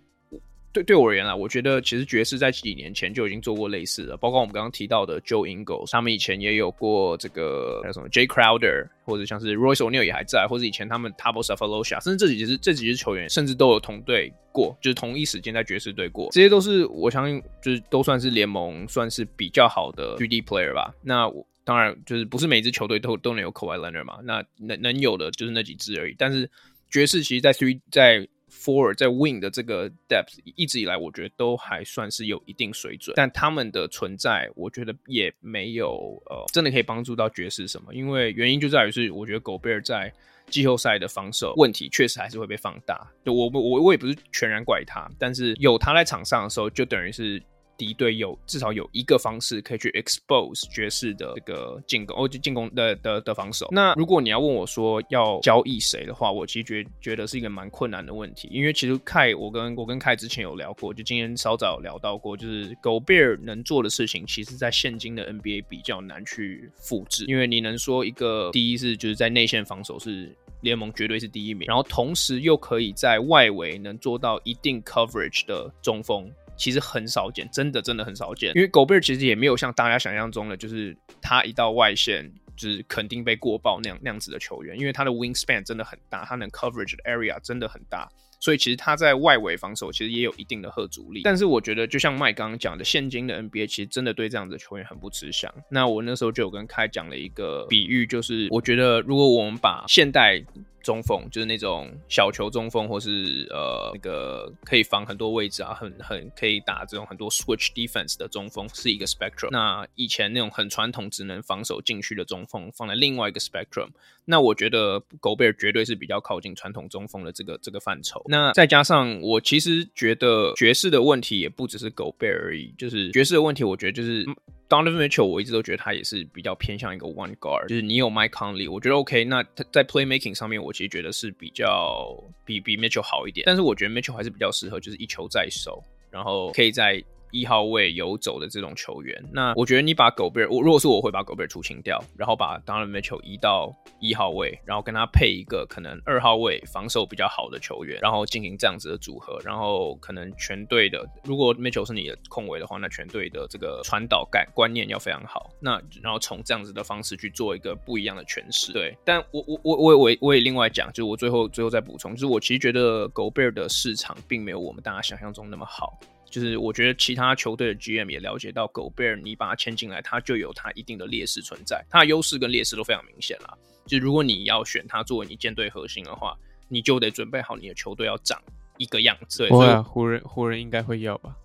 [0.73, 11.85] 对，对我而言啦，我觉得其实爵士在几年前就已经做过类似的，包括我们刚刚提到的 Joe Ingles，他们以前也有过这个还有什么 Jay Crowder，或者像是 Royce O'Neal 也还在，或者以前他们 Tabo s a f a l o
[11.85, 20.95] s h a 甚至这几支这几支球员甚至都有同队过，就是同一时间在爵士队过，这些都是我相信就是都算是联盟算是比较好的 3D player 吧。
[21.03, 26.15] 那我当然就是不是每支球队都都能有 Kawhi Leonard 嘛，那能能有的就是那几支而已。
[26.17, 26.51] 但是
[26.91, 40.13] 爵士其实在 three 在 Four 在 Win 的这个 Depth 一直以来，我觉得都还算是有一定水准，但他们的存在，我觉得也没有呃真的可以帮助到爵士什么，因为原因就在于是，我觉得狗贝尔在
[40.47, 43.11] 季后赛的防守问题确实还是会被放大。
[43.25, 47.43] 就我我我也不是全然怪他，但是有他在场上的时候，就等于是。
[47.83, 53.67] 敌队有至少有一个方式可以去 expose 爵士的这个进攻，哦，就进攻的的的防守。
[53.73, 76.31] 那如果你要问我说要交易谁的话，我其实觉觉得是一个蛮困难的问题，因为其实凯，我跟我跟凯之前有聊过，就今天稍早聊到过，就是狗贝尔能做的事情，其实在现今的 NBA 比较难去复制，因为你能说一个第一是就是在内线防守是联盟绝对是第一名，然后同时又可以在外围能做到一定 coverage 的中锋。
[76.63, 78.53] 其实很少见，真的真的很少见。
[78.55, 84.79] 因为狗贝尔其实也没有像大家想象中的，就是他一到外线就是肯定被过爆那样那样子的球员。
[84.79, 88.09] 因为他的 wingspan 真的很大，他能 coverage 的 area 真的很大，
[88.39, 91.23] 所以其实他在外围防守其实也有一定的吓阻力。
[91.25, 95.53] 但是我觉得，就像麦刚刚讲的，现今的 NBA 其实真的对这样子的球员很不吃香。
[95.69, 100.41] 那我那时候就有跟开讲了一个比喻，就是我觉得如果我们把现代
[100.83, 109.51] 中锋就是那种小球中锋，或是呃那个可以防很多位置啊，很很可以打这种很多 switch defense 的中锋是一个 spectrum。
[109.51, 113.89] 那以前那种很传统只能防守禁区的中锋放在另外一个 spectrum。
[114.25, 118.23] 那我觉得狗贝尔绝对是比较靠近传统中锋的这个这个范畴。
[118.27, 124.27] 那再加上我其实觉得爵士的问题也不只是狗贝尔而已，就是爵士的问题，我觉得就是。
[124.69, 129.23] Donovan Mitchell，我一直都觉得他也是比较偏向一个 one guard，就是你有 Mike Conley，我觉得 OK。
[129.23, 137.05] 那他在 playmaking 上面，我其实觉得是比较比比 Mitchell 好一点，但是我觉得 Mitchell 还是比较适合，就是一球在手，然后可以在。
[137.33, 158.73] 一号位游走的这种球员，那我觉得你把狗贝尔，我如果是我会把狗贝尔出清掉，然后把 Donovan Mitchell 移到一号位，然后跟他配一个可能二号位防守比较好的球员，然后进行这样子的组合，然后可能全队的，如果 Mitchell 是你的控卫的话，那全队的这个传导概观念要非常好，那然后从这样子的方式去做一个不一样的诠释。
[158.73, 165.99] 对，但我我我我我我也另外讲，就是我最后最后再补充，就是我其实觉得狗贝尔的市场并没有我们大家想象中那么好。
[166.33, 173.55] 就是我觉得其他球队的 GM 也了解到，狗贝尔你把他签进来，他就有他一定的劣势存在，他的优势跟劣势都非常明显啦。
[173.87, 176.35] 就是如果你要选他作为你舰队核心的话，
[176.69, 178.43] 你就得准备好你的球队要长
[178.79, 179.47] 一个样子。
[179.47, 181.37] 对，啊，湖人湖人应该会要吧？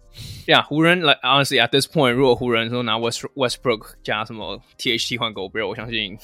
[0.46, 6.18] 对啊，湖人来，honestly at this point，如果湖人说拿 West Westbrook 加什么 THT 换狗贝尔，我相信。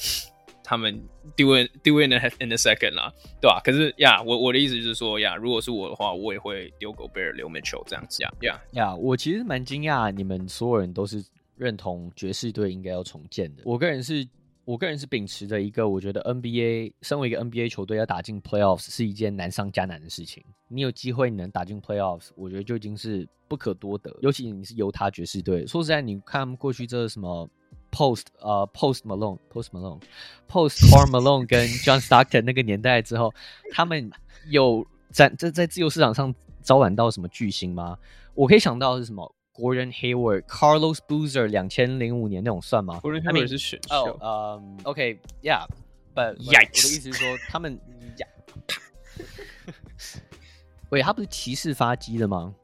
[0.63, 0.97] 他们
[1.35, 3.11] do it do it in a, in a second 啦，
[3.41, 3.61] 对吧？
[3.63, 8.95] 可是呀，我我的意思就是说呀，如果是我的话，我也会丢狗贝尔留 Mitchell 这样子呀呀呀！
[8.95, 11.23] 我其实蛮惊讶，你们所有人都是
[11.55, 13.63] 认同爵士队应该要重建的。
[13.65, 14.27] 我个人是
[14.65, 20.43] 我个人是秉持着一个，我觉得 NBA 身为一个 NBA 球队要打进 Playoffs 是一件难上加难的事情。
[20.69, 24.15] 你有机会能打进 Playoffs，我觉得就已经是不可多得。
[24.21, 27.47] 尤其你是犹他爵士队，说实在，你看过去这什么
[27.93, 30.01] Post 呃 Post Malone Post Malone
[30.49, 33.31] Post Karl Malone 跟 John Stockton 那个年代之后，
[33.71, 34.11] 他们
[34.49, 36.33] 有在在在自由市场上
[36.63, 37.97] 招揽到什么巨星吗？
[38.33, 44.17] 我可以想到是什么？Gordon Hayward、Carlos Boozer，两千零五年那种算吗？Gordon Hayward 是选秀。
[44.19, 47.79] 哦，嗯，OK，Yeah，but 我的意思是说，他们
[48.17, 48.27] 呀，
[50.89, 52.55] 喂，他不是骑士发迹的吗？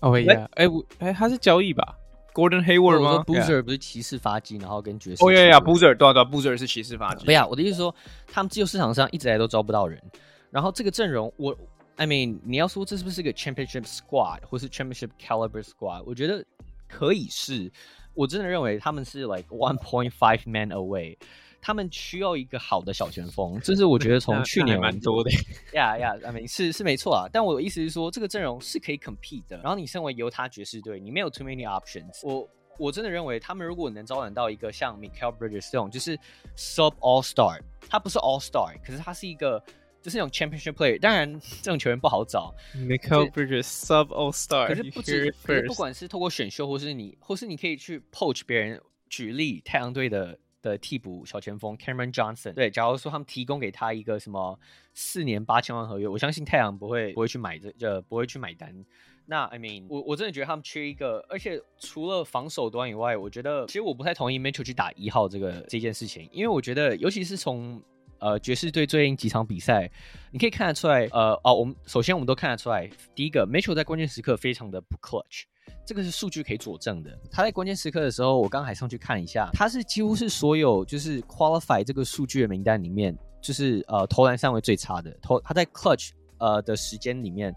[0.00, 1.96] 哦，Yeah，哎，我哎，他是交易吧
[2.34, 5.24] ？Gordon Hayward 吗？Boozer 不是骑士发迹，然后跟爵士。
[5.24, 7.24] 哦呀呀，Boozer 对对，Boozer 是骑士发迹。
[7.24, 7.94] 不呀，我的意思说，
[8.26, 10.02] 他们自由市场上一直来都招不到人，
[10.50, 11.56] 然后这个阵容我。
[11.96, 16.02] I mean，你要说这是不是个 championship squad 或是 championship caliber squad？
[16.06, 16.44] 我觉得
[16.88, 17.70] 可以是。
[18.14, 21.16] 我真的认为他们是 like one point five man away。
[21.62, 25.30] 他们需要一个好的小前锋，这是我觉得从去年蛮多的。
[25.72, 26.12] 呀呀
[26.48, 27.28] 是是没错啊。
[27.32, 29.56] 但我的意思是说，这个阵容是可以 compete 的。
[29.58, 32.20] 然后你身为犹他爵士队，你没有 too many options。
[32.24, 32.48] 我
[32.78, 36.18] 我真的认为他们如果能招揽到一个像 Michael Bridges 这种，就是
[36.56, 39.62] sub all star，他不是 all star，可是他是一个。
[40.02, 42.52] 就是那种 championship player，当然这种球员不好找。
[42.74, 45.32] Michael Bridges sub all star，可是不止，
[45.68, 48.80] 不管是透过选秀，或是你，或是你可以去 poach 别人。
[49.08, 54.58] 举例，太阳队的的替补小前锋 Cameron Johnson，对，假如说他们提供给他一个什么
[54.94, 58.72] 四年八千万合约，我相信太阳不会不会去买这，呃，不会去买单。
[59.26, 67.80] 那 I mean，我我真的觉得他们缺一个，而且除了防守端以外，我觉得其实我不太同意 Mitchell 去打一号这个这件事情，因为我觉得，尤其是从
[68.18, 69.90] 呃，爵士队最近几场比赛，
[70.30, 75.44] 你可以看得出来，呃，哦，我们首先我们都看得出来，第一个，Mitchell 在关键时刻非常的不 clutch，
[75.84, 77.10] 这个是数据可以佐证的。
[77.30, 87.54] 他在关键时刻的时候，我刚刚还上去看一下，他是几乎是所有就是 qualify 这个数据的名单里面，就是呃投篮上位最差的，投他在 clutch 呃的时间里面。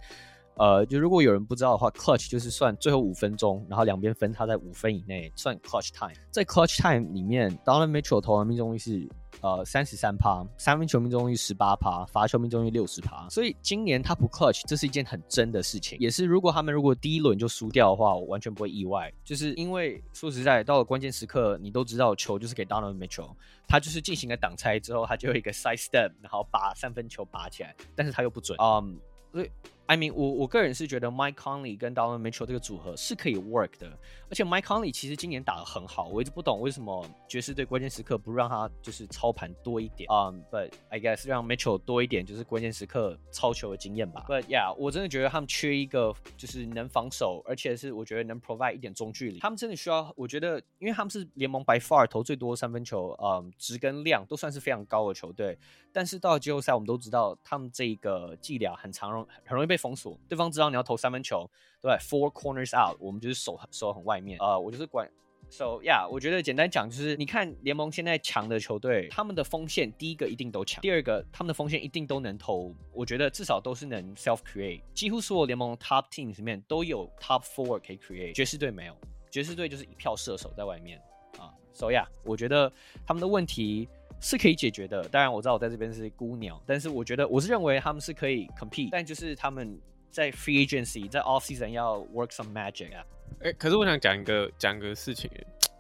[0.58, 6.16] 呃，就如果有人不知道的话，clutch 就是算最后五分钟，然后两边分他在五分以内算 clutch time。
[6.32, 9.06] 在 clutch time 里面，Donovan Mitchell 投篮命中率是
[9.42, 13.28] 呃三十三趴，三分球命中率十八趴，罚球命中率六十趴。
[13.30, 15.98] 所以今年他不 clutch，这是一件很真的事情。
[16.00, 19.12] 也是如果他们如果第一轮就输掉的话，我完全不会意外。
[19.24, 23.36] 就是因为说实在，到了关键时刻，你都知道球就是给 Donald Mitchell，
[23.68, 28.58] 他就是进行了挡拆之后，他就有一个 side step，然后把三分球拔起来，但是他又不准。
[28.62, 29.00] 嗯，
[29.32, 29.50] 所以。
[29.88, 33.88] I mean，我我个人是觉得 Mike Conley 跟 Donovan Mitchell 这个组合是可以 work 的，
[34.30, 44.26] 而且 Mike Conley 其实今年打得很好，我一直不懂为什么爵士队关键时刻不让他就是操盘多一点啊、，But I guess 让 Mitchell 多一点就是关键时刻操球的经验吧。
[44.28, 49.40] But yeah，我真的觉得他们缺一个就是能防守，而且是我觉得能 provide 一点中距离。
[49.40, 55.56] 他们真的需要，我觉得因为他们是联盟 by far 投最多三分球，嗯，值跟量都算是非常高的球队，
[55.94, 60.46] 但是到了季后赛我们都知道他们这个伎俩很常容很容易被封锁，对方。
[60.56, 61.50] 知道你要投三分球，
[61.82, 65.06] 对，four corners out，我们就是守守很外面，呃，我就是管
[65.50, 78.96] ，so yeah，我觉得简单讲就是，你看联盟现在强的球队，他们的锋线第一个一定都强，第二个他们的锋线一定都能投，我觉得至少都是能 self create，几乎所有联盟 top teams 里面都有 top four 可以 create，爵士队没有，
[79.30, 80.98] 爵士队就是一票射手在外面。
[81.38, 82.72] 啊，so yeah，我觉得
[83.06, 83.90] 他们的问题
[84.26, 89.80] 是可以解决的，当然我知道我在这边是孤鸟，但是我觉得我是认为他们是可以 compete，但就是他们。
[90.16, 93.04] 在 free agency，在 off season 要 work some magic 啊！
[93.42, 95.30] 哎、欸，可是我想讲一个讲个事情，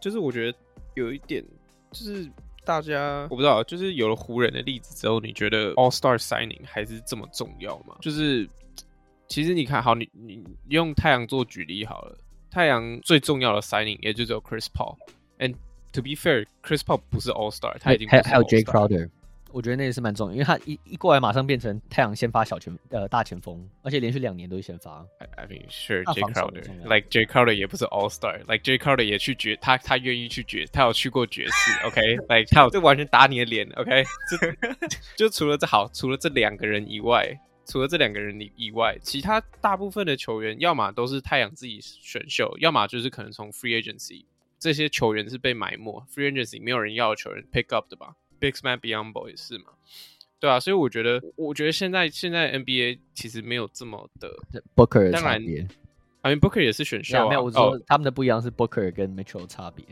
[0.01, 0.57] 就是我觉得
[0.95, 1.41] 有一点，
[1.93, 2.29] 就是
[2.65, 7.95] 大家我不知道，就是有了湖人的例子之后，你觉得 All Star signing 还是这么重要吗？
[8.01, 8.45] 就是
[9.29, 12.17] 其实你看好，你你用太阳做举例好了，
[12.51, 15.55] 太阳最重要的 signing 也就只有 Chris Paul，and
[15.95, 19.09] to be fair，Chris Paul 不是 All Star，他已经还有还还有 Jay Crowder。
[19.51, 25.05] 我觉得那也是蛮重要，因为他一一过来马上变成太阳先发小前呃大前锋，而且连续两年都是先发。
[25.37, 34.03] I mean sure Jay Crowder，like Jay Crowder 也不是 All Star，like Jay Crowder 也去爵，他他愿意去爵，他有去过爵士，OK，like 他有这完全打你的脸，OK，
[35.17, 44.25] 就就除了这好，除了这两个人以外，除了这两个人以以外，其他大部分的球员，要么都是太阳自己选秀，要么就是可能从 Free Agency
[44.65, 48.15] 这些球员是被埋没，Free Agency 没有人要的球员 pick up 的吧。
[48.39, 49.65] Big Man Beyondbo 也是嘛，
[50.39, 54.35] 对啊，所以我觉得，我觉得现在现在 NBA 其实没有这么的
[54.75, 55.39] Booker 当然
[56.21, 59.85] ，I mean Booker 也是选秀啊，没有，我说、oh, 他们的不一样是 Booker 跟 Mitchell 差别。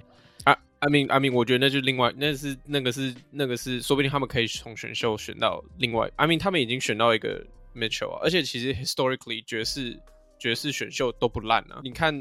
[0.43, 7.45] 啊，I mean I mean 我觉得那就是另外，那是那个是那个是，说不定他们可以从选秀选到另外，I mean 他们已经选到一个
[7.75, 9.99] Mitchell 啊，而且其实 Historically 爵士。
[10.43, 11.79] 爵士选秀都不烂啊。
[11.85, 12.13] 你看，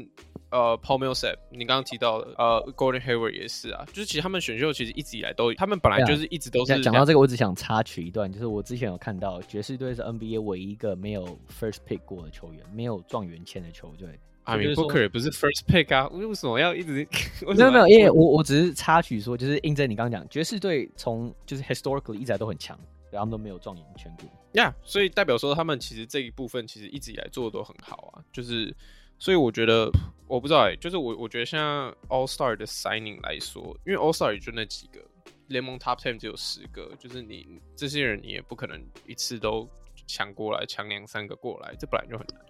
[0.49, 3.83] 呃，Paul Millsap，你刚刚提到的，呃，Gordon Hayward 也是啊。
[3.87, 6.79] 就是其实他们选秀其实一直以来都，他们本来就是一直都是。
[6.81, 14.17] 讲到这个，我只想插曲一段，就是我之前有看到爵士队是 NBA 唯一一个没有 First Pick 过的球员，没有状元签的球队。
[14.45, 17.05] I mean Booker 也不是 First Pick 啊，为什么要一直？
[17.45, 22.79] 没有没有，因为我我只是插曲说，就是印证你刚刚讲，爵士队从就是 Historically 一直来都很强，
[23.11, 24.29] 对，他们都没有状元签过。
[24.53, 28.75] 呀所以代表说他们其实这一部分其实一直以来做的都很好啊，就是
[29.19, 29.89] 所以我觉得
[30.27, 34.99] 我不知道哎、就是我我觉得像 All Star 的 Signing 来说，因为 All Star 也就那几个，
[35.47, 39.69] 联盟 Top Ten 只有十个，就是你这些人你也不可能一次都
[40.07, 42.41] 抢过来，抢两三个过来，这本来就很难。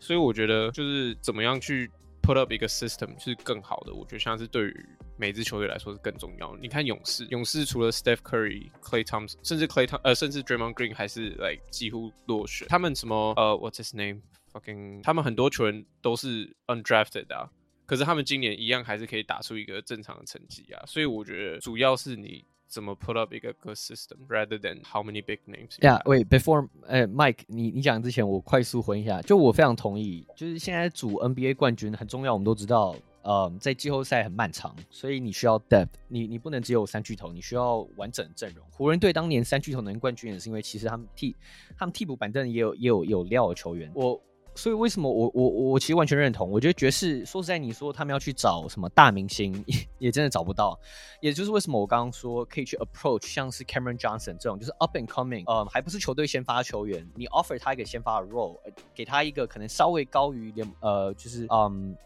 [0.00, 1.90] 所以我觉得就是怎么样去
[2.28, 3.94] put up 一个 system 是更好的。
[3.94, 6.58] 我觉得像是对于每支球队来说是更重要的。
[6.60, 12.68] 你看勇士，勇士除了 Steph Curry、Klay Thompson，甚至 Klay 汤呃，甚至 Draymond Green 还是 like 几乎落选。
[12.68, 17.48] 他们什么呃，What's his name？Fucking，他们很多球员都是 undrafted 啊，
[17.86, 20.84] 可是他们今年一样还是可以打出一个正常的成绩啊。
[20.86, 22.44] 所以我觉得主要是你。
[22.68, 25.82] 怎么 put up 一个 good system，rather than how many big names？
[25.84, 38.64] 呀，喂，before，呃，Mike，你你讲之前，我快速回应一下，就我非常同意，就是现在组 NBA 冠军很重要，我们都知道，呃，在季后赛很漫长，所以你需要 depth，你你不能只有三巨头，你需要完整阵容。
[38.70, 41.34] 湖人队当年三巨头能冠军，也是因为其实他们替
[41.76, 43.90] 他们替补板凳也有也有有料的球员。
[43.94, 44.20] 我。
[44.58, 46.50] 所以为什么我我我其实完全认同？
[46.50, 49.64] 我觉得爵士说实在，你说他们要去找什么大明星，
[50.00, 50.76] 也真的找不到。
[51.20, 58.58] 也就是为什么我刚刚说可以去 approach 像是 Cameron Johnson 这种，就是 up and coming，呃，还不是球队先发球员，你 offer 他一个先发的 role，
[58.96, 61.96] 给他一个可能稍微高于点，呃，就是嗯，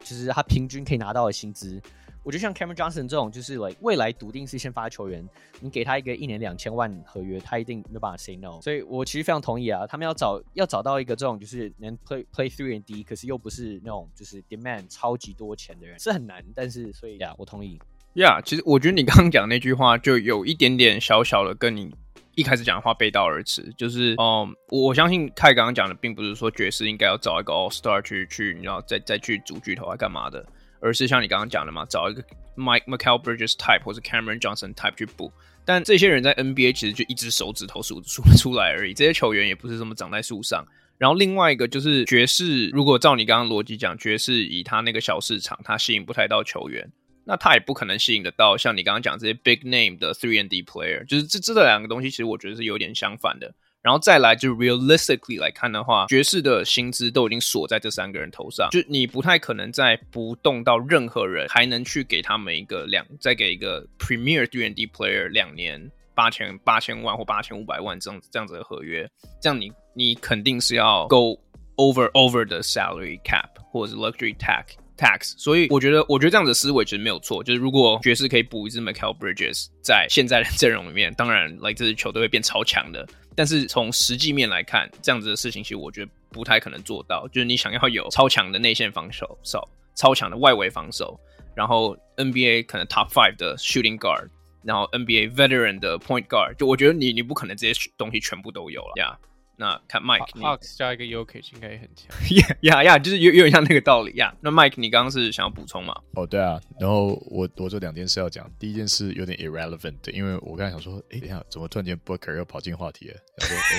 [0.00, 1.80] 就是他平均可以拿到的薪资。
[2.24, 5.28] 我觉得像 Cameron Johnson 这种，就是 like 未来笃定是先发球员，
[5.60, 8.60] 你给他一个一年两千万合约，他一定没办法 say no。
[8.60, 16.44] 所以我其实非常同意啊，他们要找要找到一个这种就是能 play play three and D，可是又不是那种就是 demand 超级多钱的人，是很难。
[16.54, 17.76] 但是所以呀，我同意。
[18.14, 21.92] 呀其实我觉得你刚刚讲那句话就有一点点小小的跟你
[22.34, 23.72] 一开始讲的话背道而驰。
[23.76, 30.46] 就是嗯，我相信凯刚刚讲的并不是说爵士应该要找一个 All Star 去去，你知道再再去组巨头啊干嘛的。
[30.82, 32.22] 而是像你刚刚讲的嘛，找一个
[32.56, 35.32] Mike m c a l Bridges type 或者 Cameron Johnson type 去补，
[35.64, 38.92] 但这些人在 NBA 其实就一只手指头数数出来而已。
[38.92, 40.66] 这些球员也不是这么长在树上。
[40.98, 46.92] 然后另外一个就是爵士，如果照你刚刚逻辑讲，爵士以他那个小市场，他吸引不太到球员，
[47.24, 51.04] 那他也不可能吸引得到像你刚刚讲这些 big name 的 three and D player。
[51.06, 53.52] 就是这这两个东西，其实我觉得是有点相反的。
[53.82, 69.04] 然后再来就 realistically 来看的话，爵士的薪资都已经锁在这三个人头上，就你不太可能再不动到任何人，还能去给他们一个两，再给一个 premier 3&D player 两年八千八千万或八千五百万这样这样子的合约，
[69.40, 71.36] 这样你你肯定是要 go
[71.76, 83.04] over over the salary cap 或者是 luxury tax tax，所以我觉得我觉得这样子的思维其实没有错，就是如果爵士可以补一支 Michael Bridges 在现在的阵容里面，当然 like 这支球队会变超强的。
[83.34, 87.26] 但是从实际面来看，这样子的事情其实我觉得不太可能做到。
[87.28, 91.18] 就是你想要有超强的内线防守，超超强的外围防守，
[91.54, 94.28] 然后 NBA 可能 Top Five 的 Shooting Guard，
[94.62, 99.18] 然后 NBA Veteran 的 Point Guard，就我觉得你你不可能这些东西全部都有了呀。
[99.62, 102.10] 那看 Mike，Hawks 加一个 Jokic 应该也很强。
[102.36, 104.30] 呀呀呀，就是有有点像那个道理呀。
[104.34, 104.38] Yeah.
[104.40, 105.94] 那 Mike，你刚刚是想要补充吗？
[106.14, 106.60] 哦，对啊。
[106.80, 113.16] 然后我我这两件事要讲，第一件事有点 irrelevant，因为我刚才想说，哎，等一下，怎么突然间 Booker 又跑进话题了？
[113.36, 113.78] 然后说，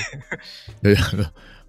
[0.70, 0.94] 哎， 对，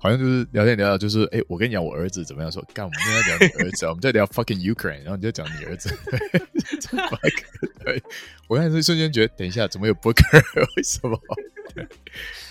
[0.06, 2.52] 好像就是聊天聊到，就是哎，我跟你讲，我儿子怎么样？
[2.52, 5.90] 说，干，我们现在聊你儿子， 我们在聊 fucking Ukraine，然后你就讲你儿子。
[7.84, 8.00] 对，
[8.48, 10.44] 我刚才是瞬间觉得，等一下，怎么有 Booker？
[10.78, 11.20] 为什么？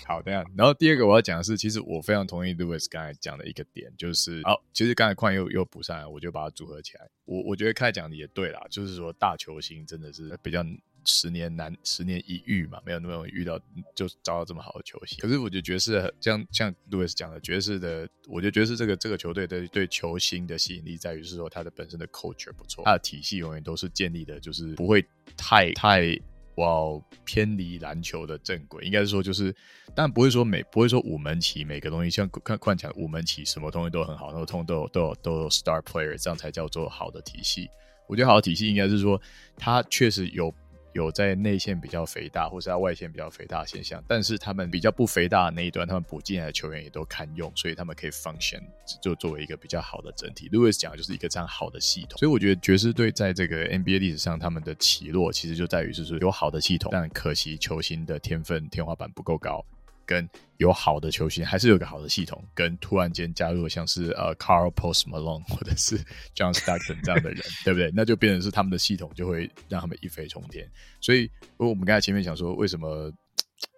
[0.05, 7.07] 好，等下，然后第二个我要讲的是，其实我非常同意 Louis 刚才讲的一个点，就是，好，其实刚才矿又又补上来，我就把它组合起来。
[7.23, 10.61] 我我觉得开讲的也对啦，就是说大球星真的是比较
[11.05, 13.59] 十年难十年一遇嘛，没有那么容易遇到
[13.95, 15.17] 就找到这么好的球星。
[15.19, 25.05] 可是我觉得爵士这样像 Louis 讲的，爵士的，我觉得爵士这个这个球队的对球星的吸引力在于是说他的本身的 culture 不错，他的体系永远都是建立的，就是不会
[25.37, 26.19] 太太。
[26.55, 26.87] 哇，
[27.25, 29.53] 偏离篮球的正轨，应该是说就是，
[29.93, 37.67] 但不会说每不会说五门旗每个东西像看看起来五门旗什么东西都很好，然后通都有都有都有 star player，这样才叫做好的体系。
[38.07, 39.21] 我觉得好的体系应该是说，
[39.57, 40.55] 它确实有。
[40.95, 48.61] 有在内线比较肥大，或是在外线比较肥大的现象，但是他们比较不肥大的那一端，他们补进来的球员也都堪用，所以他们可以 function
[49.01, 50.47] 就作为一个比较好的整体。
[50.47, 59.65] Lewis 讲的就是一个这样好的系统，所以我觉得爵士队在这个 NBA 历史上，他们的起落其实就在于就是有好的系统，但可惜球星的天分天花板不够高。
[60.05, 65.97] 跟有好的球星，还是有个好的系统，跟突然间加入了像是呃 Carl Post Malone 或者是
[66.35, 67.91] John Stockton 这样的人，对不对？
[67.95, 70.69] 那就变成是他们的系统就会让他们一飞冲天。
[71.01, 73.11] 所以，我们刚才前面讲说，为什么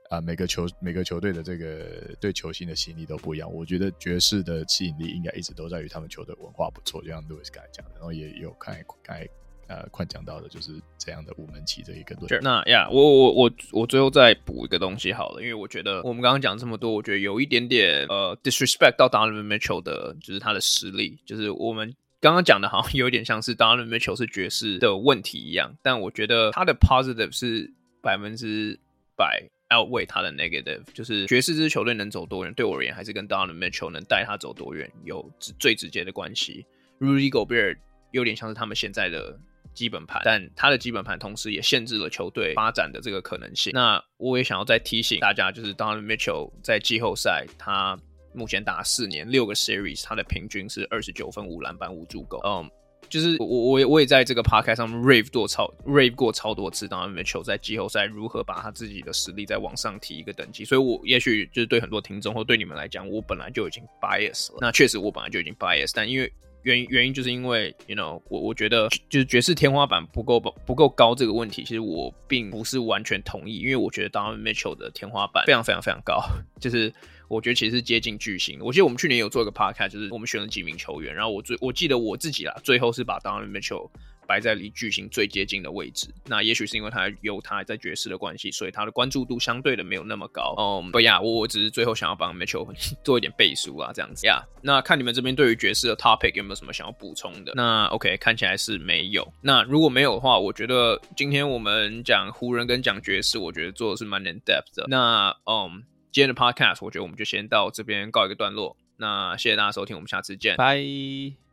[0.09, 3.51] 啊、呃、每个球每个球队的这个对球星的吸引力都不一样？
[3.51, 9.27] 我觉得爵士的吸引力应该一直都在于他们球队文化不错，就像 Louis 刚才讲的，然后也有刚才刚才。
[9.67, 12.27] 呃，快讲到的就是这样的五门旗这一个论。
[12.27, 12.39] Sure.
[12.41, 27.69] 那呀，我我我我最后再补一个东西好了，因为我觉得我们刚刚讲这么多，我觉得有一点点呃 disrespect 到 Donovan Mitchell 的，就是他的实力，就是我们刚刚讲的好像有点像是 Donovan Mitchell 是爵士的问题一样，但我觉得他的 positive 是
[28.01, 28.79] 百分之
[29.17, 36.65] 百 outweigh 他的 negative，就是爵士这支球队能走多远，对我而言还是跟 Donovan Mitchell 能带他走多远有最直接的关系。
[37.01, 37.77] Rudy Gobert
[38.11, 39.37] 有点像是他们现在的。
[39.73, 43.71] 基本盘，但他的基本盘同时也限制了球队发展的这个可能性。
[43.73, 47.97] 那我也想要再提醒大家，就是 Donovan Mitchell 在季后赛，他
[48.33, 52.39] 目前打四年六个 Series，他的平均是二十九分、五篮板、五助攻。
[52.45, 52.69] 嗯，
[53.09, 60.63] 就是我我也我也在这个 Podcast 上面 rave 过超 rave 过超多次，Donovan Mitchell 在季后赛如何把他自己的实力再往上提一个等级。
[60.65, 64.59] 所以我也许就是对很多听众或对你们来讲，我本来就已经 bias 了。
[64.61, 66.31] 那确实我本来就已经 bias，但因为
[66.67, 76.21] 原因原因就是因为，you know，我我觉得就是爵士天花板不够不够高这个问题，其实我并不是完全同意，因为我觉得 Donovan Mitchell 的天花板非常非常非常高，
[76.59, 76.93] 就是
[77.29, 78.59] 我觉得其实是接近巨星。
[78.61, 83.89] 我记得我们去年有做一个 podcast，就是我们选了几名球员，然后我最我记得我自己啦，最后是把 Donovan Mitchell。
[84.27, 90.53] 摆在离巨星最接近的位置，那也许是因为他有他在爵士的关系，所以他的关注度相对的没有那么高。
[90.57, 92.67] 嗯，不呀，我我只是最后想要帮 Mitchell
[93.03, 94.43] 做一点背书啊，这样子呀。
[94.61, 97.53] 那看你们这边对于爵士的 topic 有没有什么想要补充的？
[97.55, 99.25] 那 OK，看起来是没有。
[99.41, 104.85] 那如果没有的话，我觉得今天我们讲湖人跟讲爵士，我觉得做的是蛮 in depth 的。
[104.89, 108.75] 那嗯，今天的 podcast 我觉得我们就先到这边告一个段落。
[108.97, 111.46] 那谢谢大家收听，我们下次见，拜。